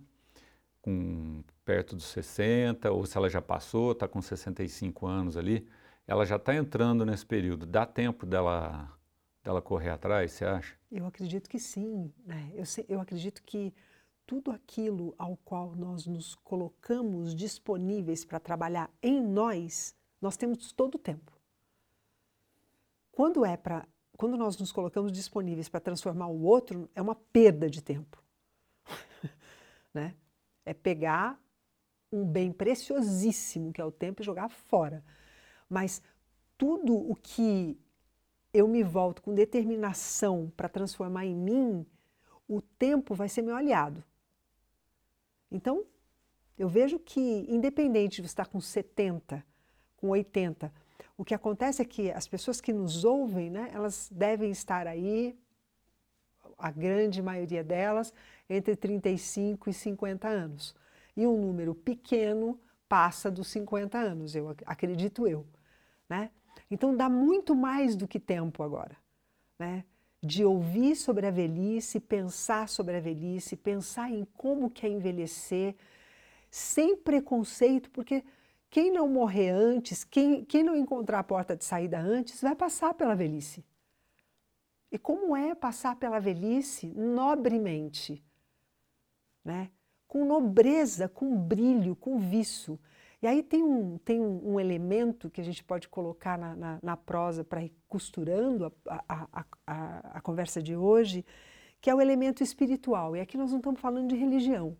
[0.83, 5.67] Com perto dos 60, ou se ela já passou, está com 65 anos ali,
[6.05, 7.65] ela já está entrando nesse período.
[7.65, 8.93] Dá tempo dela
[9.43, 10.73] dela correr atrás, você acha?
[10.89, 12.11] Eu acredito que sim.
[12.25, 12.51] Né?
[12.53, 13.73] Eu, eu acredito que
[14.25, 20.95] tudo aquilo ao qual nós nos colocamos disponíveis para trabalhar em nós, nós temos todo
[20.95, 21.31] o tempo.
[23.11, 27.67] Quando é para quando nós nos colocamos disponíveis para transformar o outro, é uma perda
[27.67, 28.23] de tempo.
[29.93, 30.15] né?
[30.65, 31.39] É pegar
[32.11, 35.03] um bem preciosíssimo que é o tempo e jogar fora.
[35.69, 36.01] Mas
[36.57, 37.77] tudo o que
[38.53, 41.85] eu me volto com determinação para transformar em mim,
[42.47, 44.03] o tempo vai ser meu aliado.
[45.51, 45.85] Então,
[46.57, 49.43] eu vejo que, independente de estar com 70,
[49.97, 50.71] com 80,
[51.17, 55.37] o que acontece é que as pessoas que nos ouvem, né, elas devem estar aí,
[56.63, 58.13] a grande maioria delas,
[58.49, 60.73] entre 35 e 50 anos.
[61.15, 62.57] E um número pequeno
[62.87, 65.45] passa dos 50 anos, eu acredito eu.
[66.07, 66.31] Né?
[66.71, 68.95] Então dá muito mais do que tempo agora,
[69.59, 69.83] né?
[70.21, 75.75] De ouvir sobre a velhice, pensar sobre a velhice, pensar em como que é envelhecer,
[76.49, 78.23] sem preconceito, porque
[78.69, 82.93] quem não morrer antes, quem, quem não encontrar a porta de saída antes, vai passar
[82.93, 83.65] pela velhice.
[84.93, 88.23] E como é passar pela velhice nobremente,
[89.43, 89.71] né?
[90.07, 92.79] com nobreza, com brilho, com viço.
[93.19, 96.79] E aí tem um, tem um, um elemento que a gente pode colocar na, na,
[96.83, 101.25] na prosa para ir costurando a, a, a, a, conversa de hoje,
[101.81, 103.15] que é o elemento espiritual.
[103.15, 104.77] E aqui nós não estamos falando de religião,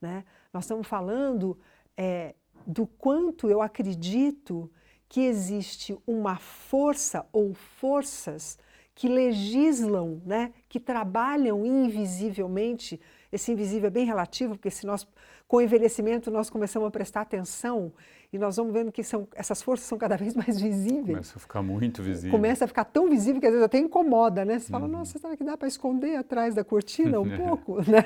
[0.00, 0.24] né?
[0.52, 1.56] nós estamos falando
[1.96, 2.34] é,
[2.66, 4.68] do quanto eu acredito
[5.08, 8.58] que existe uma força ou forças
[8.94, 13.00] que legislam, né, que trabalham invisivelmente.
[13.32, 15.06] Esse invisível é bem relativo, porque se nós
[15.46, 17.92] com o envelhecimento nós começamos a prestar atenção
[18.32, 21.06] e nós vamos vendo que são, essas forças são cada vez mais visíveis.
[21.06, 22.30] Começa a ficar muito visível.
[22.30, 24.58] Começa a ficar tão visível que às vezes até incomoda, né?
[24.58, 24.92] Você fala, uhum.
[24.92, 28.04] nossa, será que dá para esconder atrás da cortina um pouco, né?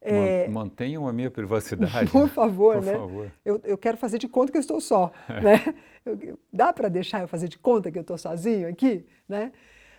[0.00, 2.10] É, Mantenham a minha privacidade.
[2.10, 2.92] Por favor, por né?
[2.92, 3.32] Favor.
[3.44, 5.40] Eu, eu quero fazer de conta que eu estou só, é.
[5.40, 5.74] né?
[6.06, 9.52] Eu, dá para deixar eu fazer de conta que eu estou sozinho aqui, né?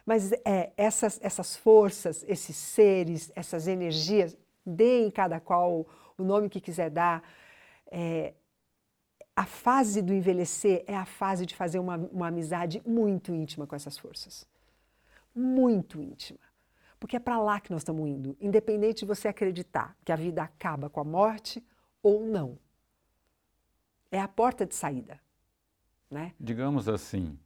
[0.10, 4.36] Mas é, essas, essas forças, esses seres, essas energias,
[4.66, 5.86] deem cada qual
[6.18, 7.22] o nome que quiser dar.
[7.92, 8.34] É,
[9.36, 13.76] a fase do envelhecer é a fase de fazer uma, uma amizade muito íntima com
[13.76, 14.48] essas forças.
[15.36, 16.40] Muito íntima.
[17.00, 20.42] Porque é para lá que nós estamos indo, independente de você acreditar que a vida
[20.42, 21.64] acaba com a morte
[22.02, 22.58] ou não.
[24.12, 25.22] É a porta de saída.
[26.10, 26.34] Né?
[26.40, 27.38] Digamos assim,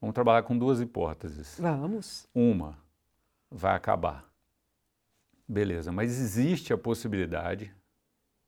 [0.00, 1.58] vamos trabalhar com duas hipóteses.
[1.60, 2.28] Vamos.
[2.34, 2.78] Uma,
[3.50, 4.24] vai acabar.
[5.48, 7.72] Beleza, mas existe a possibilidade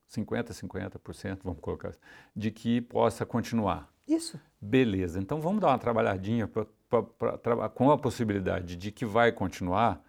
[0.09, 1.99] 50%, 50%, vamos colocar assim,
[2.35, 3.93] de que possa continuar.
[4.07, 4.41] Isso.
[4.61, 9.31] Beleza, então vamos dar uma trabalhadinha pra, pra, pra, com a possibilidade de que vai
[9.31, 10.03] continuar,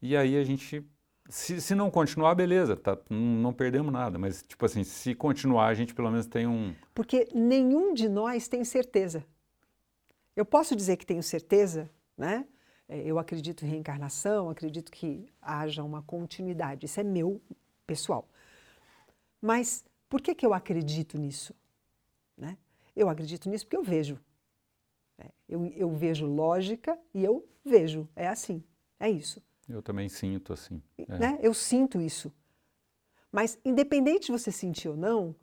[0.00, 0.86] e aí a gente,
[1.28, 5.66] se, se não continuar, beleza, tá, não, não perdemos nada, mas tipo assim, se continuar,
[5.66, 6.74] a gente pelo menos tem um...
[6.94, 9.24] Porque nenhum de nós tem certeza.
[10.36, 12.46] Eu posso dizer que tenho certeza, né?
[12.88, 17.40] É, eu acredito em reencarnação, acredito que haja uma continuidade, isso é meu
[17.86, 18.28] pessoal.
[19.40, 21.54] Mas por que, que eu acredito nisso?
[22.36, 22.58] Né?
[22.96, 24.18] Eu acredito nisso porque eu vejo.
[25.18, 28.08] É, eu, eu vejo lógica e eu vejo.
[28.16, 28.62] É assim.
[28.98, 29.42] É isso.
[29.68, 30.82] Eu também sinto assim.
[30.98, 31.18] É.
[31.18, 31.38] Né?
[31.40, 32.32] Eu sinto isso.
[33.30, 35.34] Mas, independente de você sentir ou não,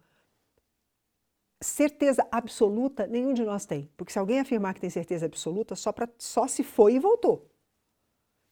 [1.60, 3.90] certeza absoluta nenhum de nós tem.
[3.98, 7.50] Porque se alguém afirmar que tem certeza absoluta, só, pra, só se foi e voltou.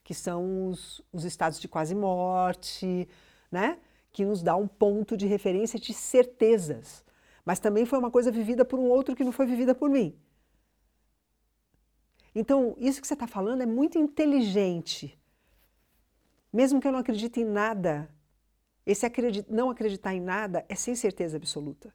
[0.04, 3.08] Que são os, os estados de quase morte,
[3.52, 3.80] né?
[4.16, 7.04] que nos dá um ponto de referência de certezas.
[7.44, 10.18] Mas também foi uma coisa vivida por um outro que não foi vivida por mim.
[12.34, 15.20] Então, isso que você está falando é muito inteligente.
[16.52, 18.10] Mesmo que eu não acredite em nada,
[18.86, 21.94] esse acredit não acreditar em nada é sem certeza absoluta.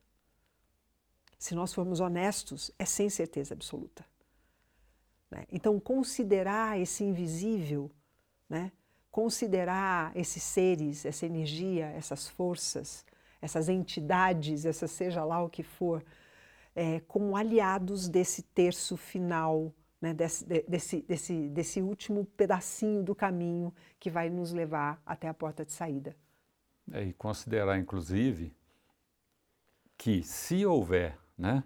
[1.41, 4.05] Se nós formos honestos, é sem certeza absoluta.
[5.31, 5.47] Né?
[5.51, 7.91] Então, considerar esse invisível,
[8.47, 8.71] né?
[9.11, 13.07] considerar esses seres, essa energia, essas forças,
[13.41, 16.05] essas entidades, essa seja lá o que for,
[16.77, 20.13] é, como aliados desse terço final, né?
[20.13, 25.65] desse, desse, desse, desse último pedacinho do caminho que vai nos levar até a porta
[25.65, 26.15] de saída.
[26.93, 28.55] É, e considerar, inclusive,
[29.97, 31.65] que se houver né,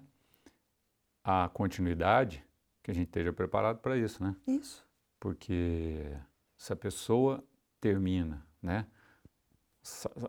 [1.23, 2.45] a continuidade,
[2.83, 4.37] que a gente esteja preparado para isso, né?
[4.47, 4.87] Isso.
[5.19, 6.17] Porque
[6.57, 7.43] se a pessoa
[7.81, 8.87] termina, né?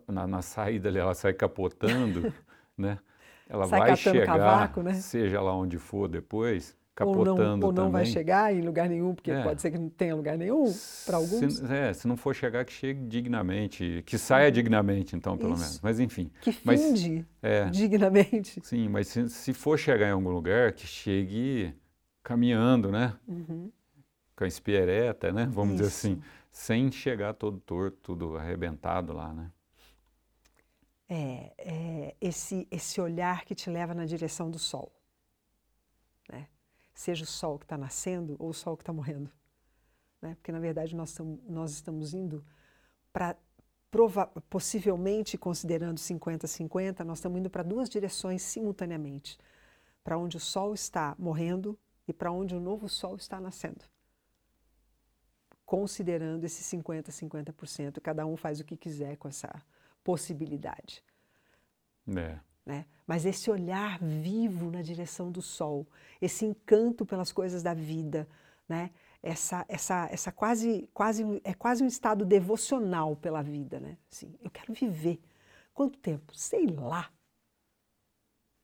[0.07, 2.33] Na, na saída ali, ela sai capotando,
[2.77, 2.99] né?
[3.47, 4.93] Ela sai vai chegar, cavaco, né?
[4.95, 9.13] seja lá onde for depois, capotando ou não, ou não vai chegar em lugar nenhum,
[9.13, 9.43] porque é.
[9.43, 10.63] pode ser que não tenha lugar nenhum
[11.05, 11.57] para alguns.
[11.57, 15.61] Se, é, se não for chegar, que chegue dignamente, que saia dignamente, então, pelo Isso.
[15.61, 15.81] menos.
[15.81, 16.31] Mas enfim.
[16.41, 18.61] Que finde mas, é, dignamente.
[18.63, 21.75] Sim, mas se, se, for chegar em algum lugar, que chegue
[22.23, 23.13] caminhando, né?
[23.27, 23.69] Uhum.
[24.33, 25.49] Com a espiereta, né?
[25.51, 25.83] Vamos Isso.
[25.83, 29.51] dizer assim, sem chegar todo torto, tudo arrebentado lá, né?
[31.09, 34.94] É, é esse, esse olhar que te leva na direção do sol
[36.95, 39.29] seja o sol que está nascendo ou o sol que está morrendo.
[40.21, 40.33] Né?
[40.35, 42.43] Porque, na verdade, nós, tam, nós estamos indo
[43.11, 43.37] para,
[44.49, 49.37] possivelmente, considerando 50-50, nós estamos indo para duas direções simultaneamente.
[50.03, 51.77] Para onde o sol está morrendo
[52.07, 53.83] e para onde o novo sol está nascendo.
[55.65, 59.63] Considerando esses 50-50%, cada um faz o que quiser com essa
[60.03, 61.03] possibilidade.
[62.15, 62.39] É.
[62.65, 62.85] Né?
[63.05, 65.87] Mas esse olhar vivo na direção do sol,
[66.21, 68.27] esse encanto pelas coisas da vida,
[68.67, 68.89] né?
[69.25, 73.79] essa, essa, essa quase, quase, é quase um estado devocional pela vida.
[73.79, 73.97] Né?
[74.11, 75.19] Assim, eu quero viver.
[75.73, 76.35] Quanto tempo?
[76.35, 77.11] Sei lá.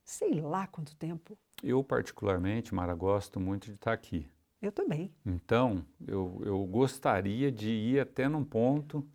[0.04, 1.38] Sei lá quanto tempo.
[1.64, 4.30] Eu, particularmente, Mara, gosto muito de estar aqui.
[4.62, 5.12] Eu também.
[5.26, 9.08] Então, eu, eu gostaria de ir até num ponto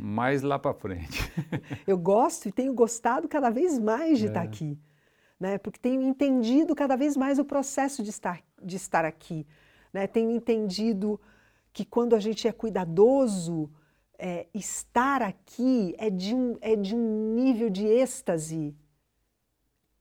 [0.00, 1.20] mais lá para frente.
[1.86, 4.28] eu gosto e tenho gostado cada vez mais de é.
[4.28, 4.78] estar aqui,
[5.38, 5.58] né?
[5.58, 9.46] porque tenho entendido cada vez mais o processo de estar, de estar aqui.
[9.92, 10.06] Né?
[10.06, 11.20] Tenho entendido
[11.72, 13.70] que quando a gente é cuidadoso,
[14.18, 18.74] é, estar aqui é de, um, é de um nível de êxtase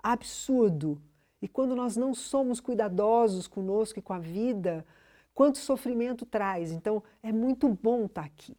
[0.02, 1.02] absurdo.
[1.42, 4.86] E quando nós não somos cuidadosos conosco e com a vida,
[5.34, 6.72] quanto sofrimento traz.
[6.72, 8.56] Então, é muito bom estar aqui.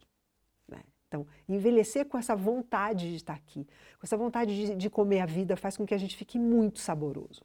[1.09, 3.65] Então, envelhecer com essa vontade de estar aqui,
[3.99, 6.77] com essa vontade de, de comer a vida, faz com que a gente fique muito
[6.77, 7.41] saboroso.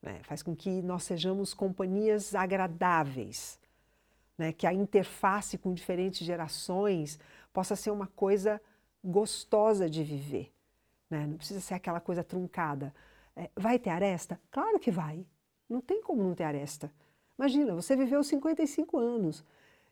[0.00, 0.20] Né?
[0.22, 3.58] Faz com que nós sejamos companhias agradáveis.
[4.38, 4.50] Né?
[4.50, 7.18] Que a interface com diferentes gerações
[7.52, 8.60] possa ser uma coisa
[9.04, 10.50] gostosa de viver.
[11.10, 11.26] Né?
[11.26, 12.94] Não precisa ser aquela coisa truncada.
[13.36, 14.40] É, vai ter aresta?
[14.50, 15.26] Claro que vai.
[15.68, 16.90] Não tem como não ter aresta.
[17.38, 19.44] Imagina, você viveu 55 anos.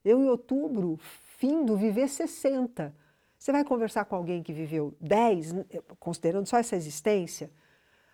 [0.02, 0.98] Eu, em outubro,
[1.42, 2.94] findo viver 60.
[3.36, 5.54] Você vai conversar com alguém que viveu 10,
[5.98, 7.50] considerando só essa existência,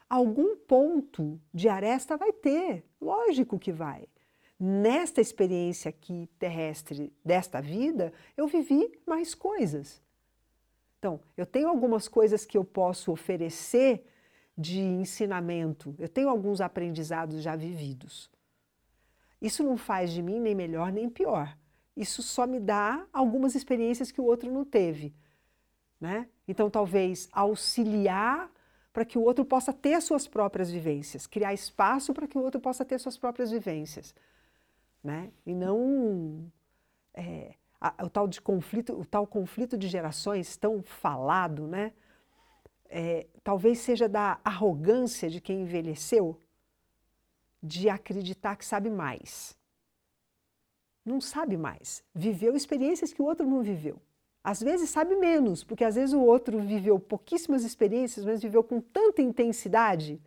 [0.08, 4.08] algum ponto de aresta vai ter, lógico que vai.
[4.58, 10.02] Nesta experiência aqui terrestre desta vida, eu vivi mais coisas.
[10.98, 14.06] Então, eu tenho algumas coisas que eu posso oferecer
[14.56, 18.30] de ensinamento, eu tenho alguns aprendizados já vividos.
[19.38, 21.54] Isso não faz de mim nem melhor nem pior
[21.98, 25.12] isso só me dá algumas experiências que o outro não teve.
[26.00, 26.28] Né?
[26.46, 28.50] Então, talvez auxiliar
[28.92, 32.40] para que o outro possa ter as suas próprias vivências, criar espaço para que o
[32.40, 34.14] outro possa ter suas próprias vivências.
[35.02, 35.32] Né?
[35.44, 36.50] E não
[37.12, 41.92] é, a, o, tal de conflito, o tal conflito de gerações tão falado, né?
[42.90, 46.40] É, talvez seja da arrogância de quem envelheceu
[47.62, 49.57] de acreditar que sabe mais
[51.08, 52.04] não sabe mais.
[52.14, 54.00] Viveu experiências que o outro não viveu.
[54.42, 58.80] Às vezes sabe menos, porque às vezes o outro viveu pouquíssimas experiências, mas viveu com
[58.80, 60.20] tanta intensidade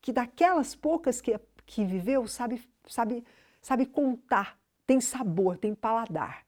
[0.00, 3.24] que daquelas poucas que, que viveu sabe, sabe,
[3.60, 6.44] sabe contar, tem sabor, tem paladar.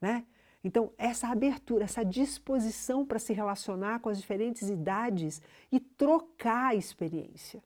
[0.00, 0.24] Né?
[0.64, 5.40] Então, essa abertura, essa disposição para se relacionar com as diferentes idades
[5.70, 7.62] e trocar a experiência.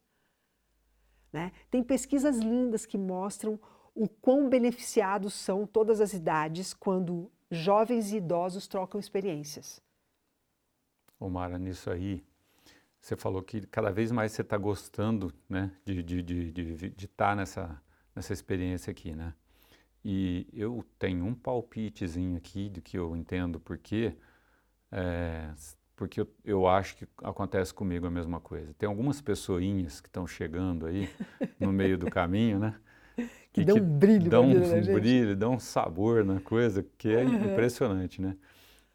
[1.33, 1.51] Né?
[1.71, 3.59] Tem pesquisas lindas que mostram
[3.95, 9.81] o quão beneficiados são todas as idades quando jovens e idosos trocam experiências.
[11.21, 12.25] Omara, nisso aí,
[13.01, 16.91] você falou que cada vez mais você está gostando né, de estar de, de, de,
[16.91, 17.81] de tá nessa,
[18.15, 19.35] nessa experiência aqui, né?
[20.05, 24.17] E eu tenho um palpitezinho aqui do que eu entendo porque
[24.91, 25.53] é,
[25.95, 28.75] porque eu, eu, acho que acontece comigo a mesma coisa.
[28.75, 31.09] Tem algumas pessoinhas que estão chegando aí
[31.61, 32.75] no meio do caminho, né?
[33.53, 37.53] Que, dão um brilho, dão um brilho, dão um sabor na coisa que é uhum.
[37.53, 38.35] impressionante, né?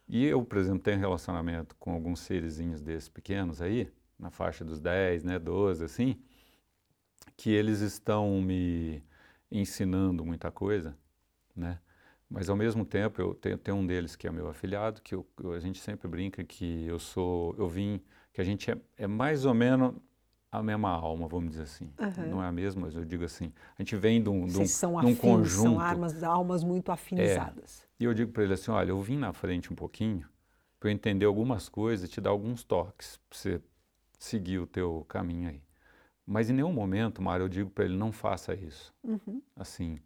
[0.09, 3.87] E eu, por exemplo, tenho relacionamento com alguns serezinhos desses pequenos aí,
[4.17, 6.17] na faixa dos 10, né, 12, assim,
[7.35, 9.03] que eles estão me
[9.51, 10.97] ensinando muita coisa,
[11.55, 11.79] né?
[12.29, 15.25] Mas ao mesmo tempo eu tenho, tenho um deles que é meu afilhado, que eu,
[15.55, 18.01] a gente sempre brinca que eu sou, eu vim,
[18.33, 19.93] que a gente é, é mais ou menos
[20.59, 21.89] a mesma alma, vamos dizer assim.
[21.99, 22.29] Uhum.
[22.29, 24.65] Não é a mesma, mas eu digo assim, a gente vem de um, de um,
[24.65, 25.63] são de um conjunto.
[25.63, 27.83] São armas, almas muito afinizadas.
[27.83, 30.27] É, e eu digo para ele assim, olha, eu vim na frente um pouquinho
[30.79, 33.61] para eu entender algumas coisas, te dar alguns toques para você
[34.19, 35.61] seguir o teu caminho aí.
[36.25, 38.93] Mas em nenhum momento, Mário, eu digo para ele, não faça isso.
[39.03, 39.41] Uhum.
[39.55, 39.97] Assim,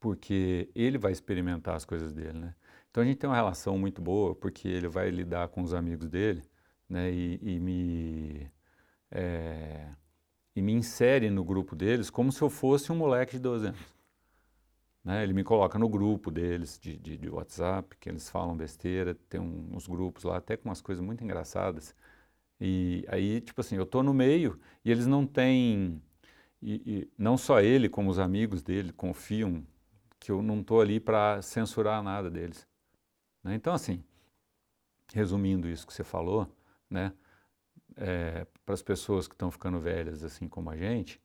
[0.00, 2.54] porque ele vai experimentar as coisas dele, né?
[2.90, 6.08] Então a gente tem uma relação muito boa, porque ele vai lidar com os amigos
[6.08, 6.42] dele,
[6.88, 7.10] né?
[7.10, 8.50] E, e me...
[9.10, 9.88] É,
[10.56, 13.94] e me insere no grupo deles como se eu fosse um moleque de 12 anos.
[15.04, 15.22] Né?
[15.22, 19.40] Ele me coloca no grupo deles de, de, de WhatsApp, que eles falam besteira, tem
[19.40, 21.94] um, uns grupos lá até com umas coisas muito engraçadas.
[22.60, 26.00] E aí, tipo assim, eu tô no meio e eles não têm,
[26.62, 29.62] e, e não só ele, como os amigos dele confiam
[30.18, 32.66] que eu não tô ali para censurar nada deles.
[33.42, 33.54] Né?
[33.54, 34.02] Então, assim,
[35.12, 36.48] resumindo isso que você falou,
[36.88, 37.12] né,
[37.96, 41.20] é, para as pessoas que estão ficando velhas assim como a gente,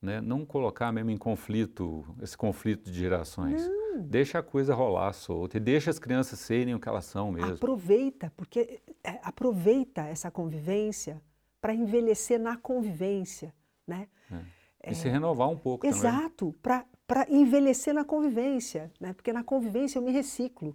[0.00, 3.66] né, não colocar mesmo em conflito, esse conflito de gerações.
[3.66, 3.80] Não.
[4.02, 7.54] Deixa a coisa rolar solta e deixa as crianças serem o que elas são mesmo.
[7.54, 11.20] Aproveita, porque é, aproveita essa convivência
[11.60, 13.54] para envelhecer na convivência,
[13.86, 14.08] né?
[14.30, 14.36] É.
[14.36, 16.86] E é, se renovar um pouco Exato, para
[17.28, 19.12] envelhecer na convivência, né?
[19.12, 20.74] Porque na convivência eu me reciclo,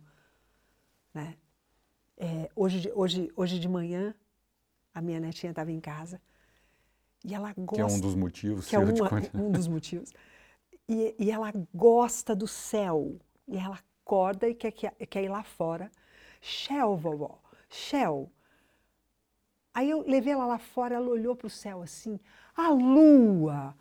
[1.11, 1.35] né?
[2.17, 4.13] É, hoje, hoje, hoje de manhã,
[4.95, 6.21] a minha netinha estava em casa
[7.25, 7.75] e ela gosta.
[7.75, 8.67] Que é um dos motivos.
[8.67, 8.93] Que é uma,
[9.33, 10.13] um dos motivos.
[10.87, 13.19] E, e, ela gosta do céu.
[13.47, 15.91] E ela acorda e quer, quer, quer ir lá fora.
[16.39, 18.31] Shell, vovó, Shell.
[19.73, 22.17] Aí eu levei ela lá fora, ela olhou para o céu assim,
[22.55, 23.75] a lua.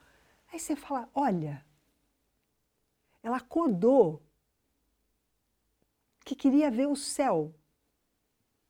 [0.52, 1.64] Aí você fala, olha,
[3.22, 4.20] ela acordou
[6.24, 7.54] que queria ver o céu,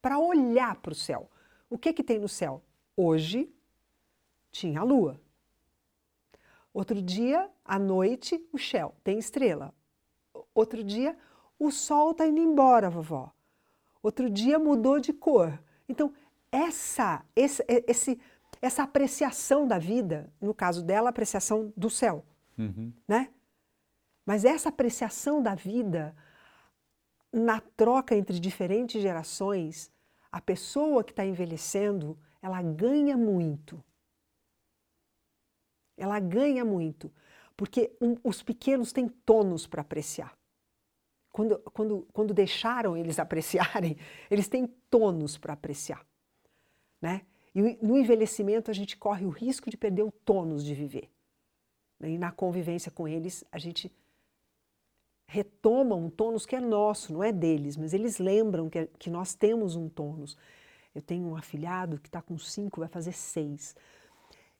[0.02, 1.30] para olhar para o céu.
[1.68, 2.62] O que, que tem no céu?
[2.96, 3.52] Hoje
[4.50, 5.20] tinha a lua.
[6.72, 9.72] Outro dia, à noite, o céu tem estrela.
[10.54, 11.16] Outro dia,
[11.58, 13.32] o sol está indo embora, vovó.
[14.02, 15.58] Outro dia mudou de cor.
[15.88, 16.12] Então,
[16.50, 18.20] essa, esse, esse,
[18.60, 22.24] essa apreciação da vida, no caso dela, a apreciação do céu,
[22.58, 22.92] uhum.
[23.06, 23.30] né?
[24.26, 26.14] Mas essa apreciação da vida,
[27.32, 29.92] na troca entre diferentes gerações,
[30.36, 33.82] a pessoa que está envelhecendo, ela ganha muito
[35.96, 37.12] ela ganha muito,
[37.56, 40.36] porque um, os pequenos têm tônus para apreciar.
[41.30, 43.96] Quando, quando, quando deixaram eles apreciarem,
[44.30, 46.04] eles têm tônus para apreciar.
[47.00, 47.22] Né?
[47.54, 51.10] E no envelhecimento a gente corre o risco de perder o tônus de viver.
[52.00, 52.10] Né?
[52.10, 53.92] E na convivência com eles a gente
[55.34, 59.34] retoma um tônus que é nosso, não é deles, mas eles lembram que, que nós
[59.34, 60.38] temos um tônus.
[60.94, 63.74] Eu tenho um afilhado que está com cinco, vai fazer seis.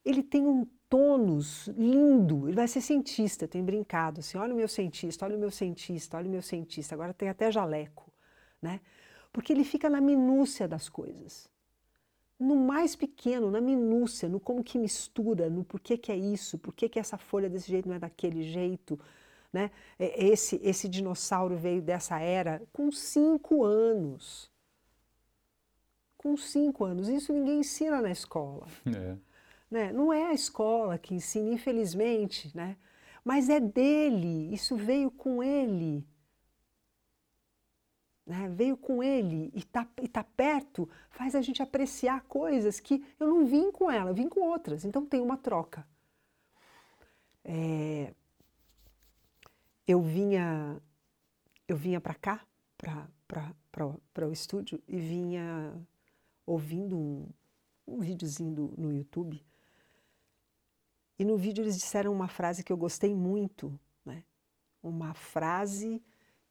[0.05, 2.49] Ele tem um tônus lindo.
[2.49, 6.17] Ele vai ser cientista, tem brincado assim, olha o meu cientista, olha o meu cientista,
[6.17, 6.93] olha o meu cientista.
[6.97, 8.13] Agora tem até jaleco,
[8.61, 8.81] né?
[9.33, 11.49] Porque ele fica na minúcia das coisas.
[12.37, 16.89] No mais pequeno, na minúcia, no como que mistura, no porquê que é isso, porquê
[16.89, 18.99] que essa folha desse jeito não é daquele jeito,
[19.55, 19.71] né?
[19.97, 24.51] É, esse, esse dinossauro veio dessa era com cinco anos.
[26.19, 27.09] Com cinco anos.
[27.09, 28.67] Isso ninguém ensina na escola.
[28.85, 29.17] É.
[29.71, 29.93] Né?
[29.93, 32.77] Não é a escola que ensina, infelizmente, né?
[33.25, 36.07] mas é dele, isso veio com ele.
[38.27, 38.49] Né?
[38.51, 43.47] Veio com ele e está tá perto, faz a gente apreciar coisas que eu não
[43.47, 45.87] vim com ela, eu vim com outras, então tem uma troca.
[47.45, 48.15] É,
[49.87, 50.81] eu vinha
[51.67, 52.47] eu vinha para cá,
[53.27, 55.75] para o estúdio, e vinha
[56.45, 57.27] ouvindo um,
[57.87, 59.43] um videozinho do, no YouTube
[61.19, 64.25] e no vídeo eles disseram uma frase que eu gostei muito, né?
[64.83, 66.03] uma frase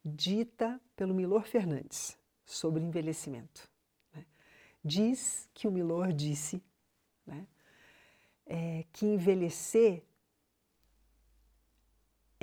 [0.04, 3.70] dita pelo Milor Fernandes sobre envelhecimento.
[4.14, 4.26] Né?
[4.84, 6.64] Diz que o Milor disse
[7.26, 7.46] né?
[8.46, 10.04] é, que envelhecer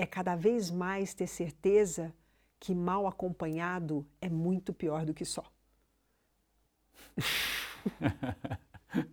[0.01, 2.15] é cada vez mais ter certeza
[2.59, 5.45] que mal acompanhado é muito pior do que só.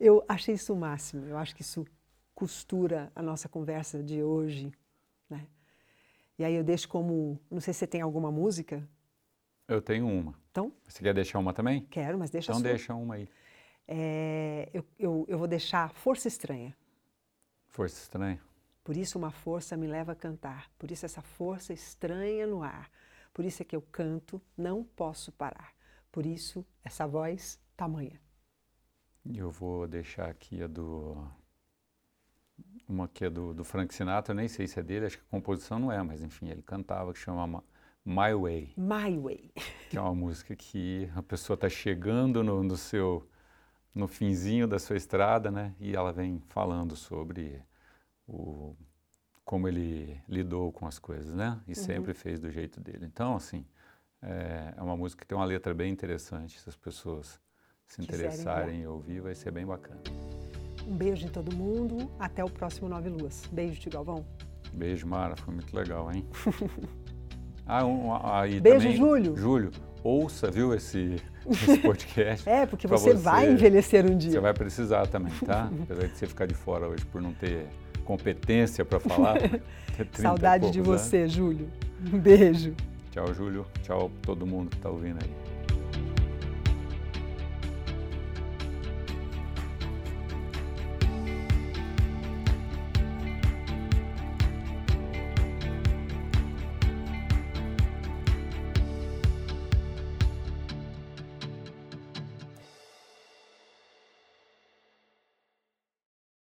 [0.00, 1.26] eu achei isso o máximo.
[1.26, 1.86] Eu acho que isso
[2.34, 4.72] costura a nossa conversa de hoje,
[5.30, 5.46] né?
[6.36, 8.86] E aí eu deixo como, não sei se você tem alguma música.
[9.68, 10.34] Eu tenho uma.
[10.50, 10.72] Então?
[10.88, 11.86] Você quer deixar uma também?
[11.86, 13.28] Quero, mas deixa Então deixa uma aí.
[13.86, 16.76] É, eu, eu, eu vou deixar Força Estranha.
[17.68, 18.40] Força Estranha.
[18.86, 20.70] Por isso uma força me leva a cantar.
[20.78, 22.88] Por isso essa força estranha no ar.
[23.34, 25.74] Por isso é que eu canto, não posso parar.
[26.12, 28.20] Por isso essa voz tamanha.
[29.34, 31.16] Eu vou deixar aqui a do.
[32.88, 35.30] Uma que é do, do Frank Sinatra, nem sei se é dele, acho que a
[35.30, 37.64] composição não é, mas enfim, ele cantava, que chama
[38.04, 38.74] My Way.
[38.76, 39.52] My Way.
[39.90, 43.28] Que é uma música que a pessoa está chegando no, no seu.
[43.92, 45.74] no finzinho da sua estrada, né?
[45.80, 47.60] E ela vem falando sobre
[48.26, 48.74] o,
[49.44, 51.60] como ele lidou com as coisas, né?
[51.66, 51.74] E uhum.
[51.74, 53.06] sempre fez do jeito dele.
[53.06, 53.64] Então, assim,
[54.22, 56.60] é, é, uma música que tem uma letra bem interessante.
[56.60, 57.40] Se as pessoas
[57.86, 60.00] se interessarem em ouvir, vai ser bem bacana.
[60.86, 62.10] Um beijo em todo mundo.
[62.18, 63.46] Até o próximo Nove Luas.
[63.50, 64.24] Beijo, Tio Galvão.
[64.72, 65.36] Beijo, Mara.
[65.36, 66.26] Foi muito legal, hein?
[67.64, 69.36] ah, um, aí Beijo, também, Júlio.
[69.36, 69.70] Júlio,
[70.02, 72.46] ouça, viu, esse, esse podcast.
[72.50, 74.32] é, porque você, você, vai envelhecer um dia.
[74.32, 75.70] Você vai precisar também, tá?
[75.82, 77.66] Apesar de você ficar de fora hoje por não ter
[78.06, 79.38] competência para falar.
[80.14, 81.68] Saudade de você, Júlio.
[82.12, 82.74] Um beijo.
[83.10, 83.66] Tchau, Júlio.
[83.82, 85.30] Tchau todo mundo que está ouvindo aí.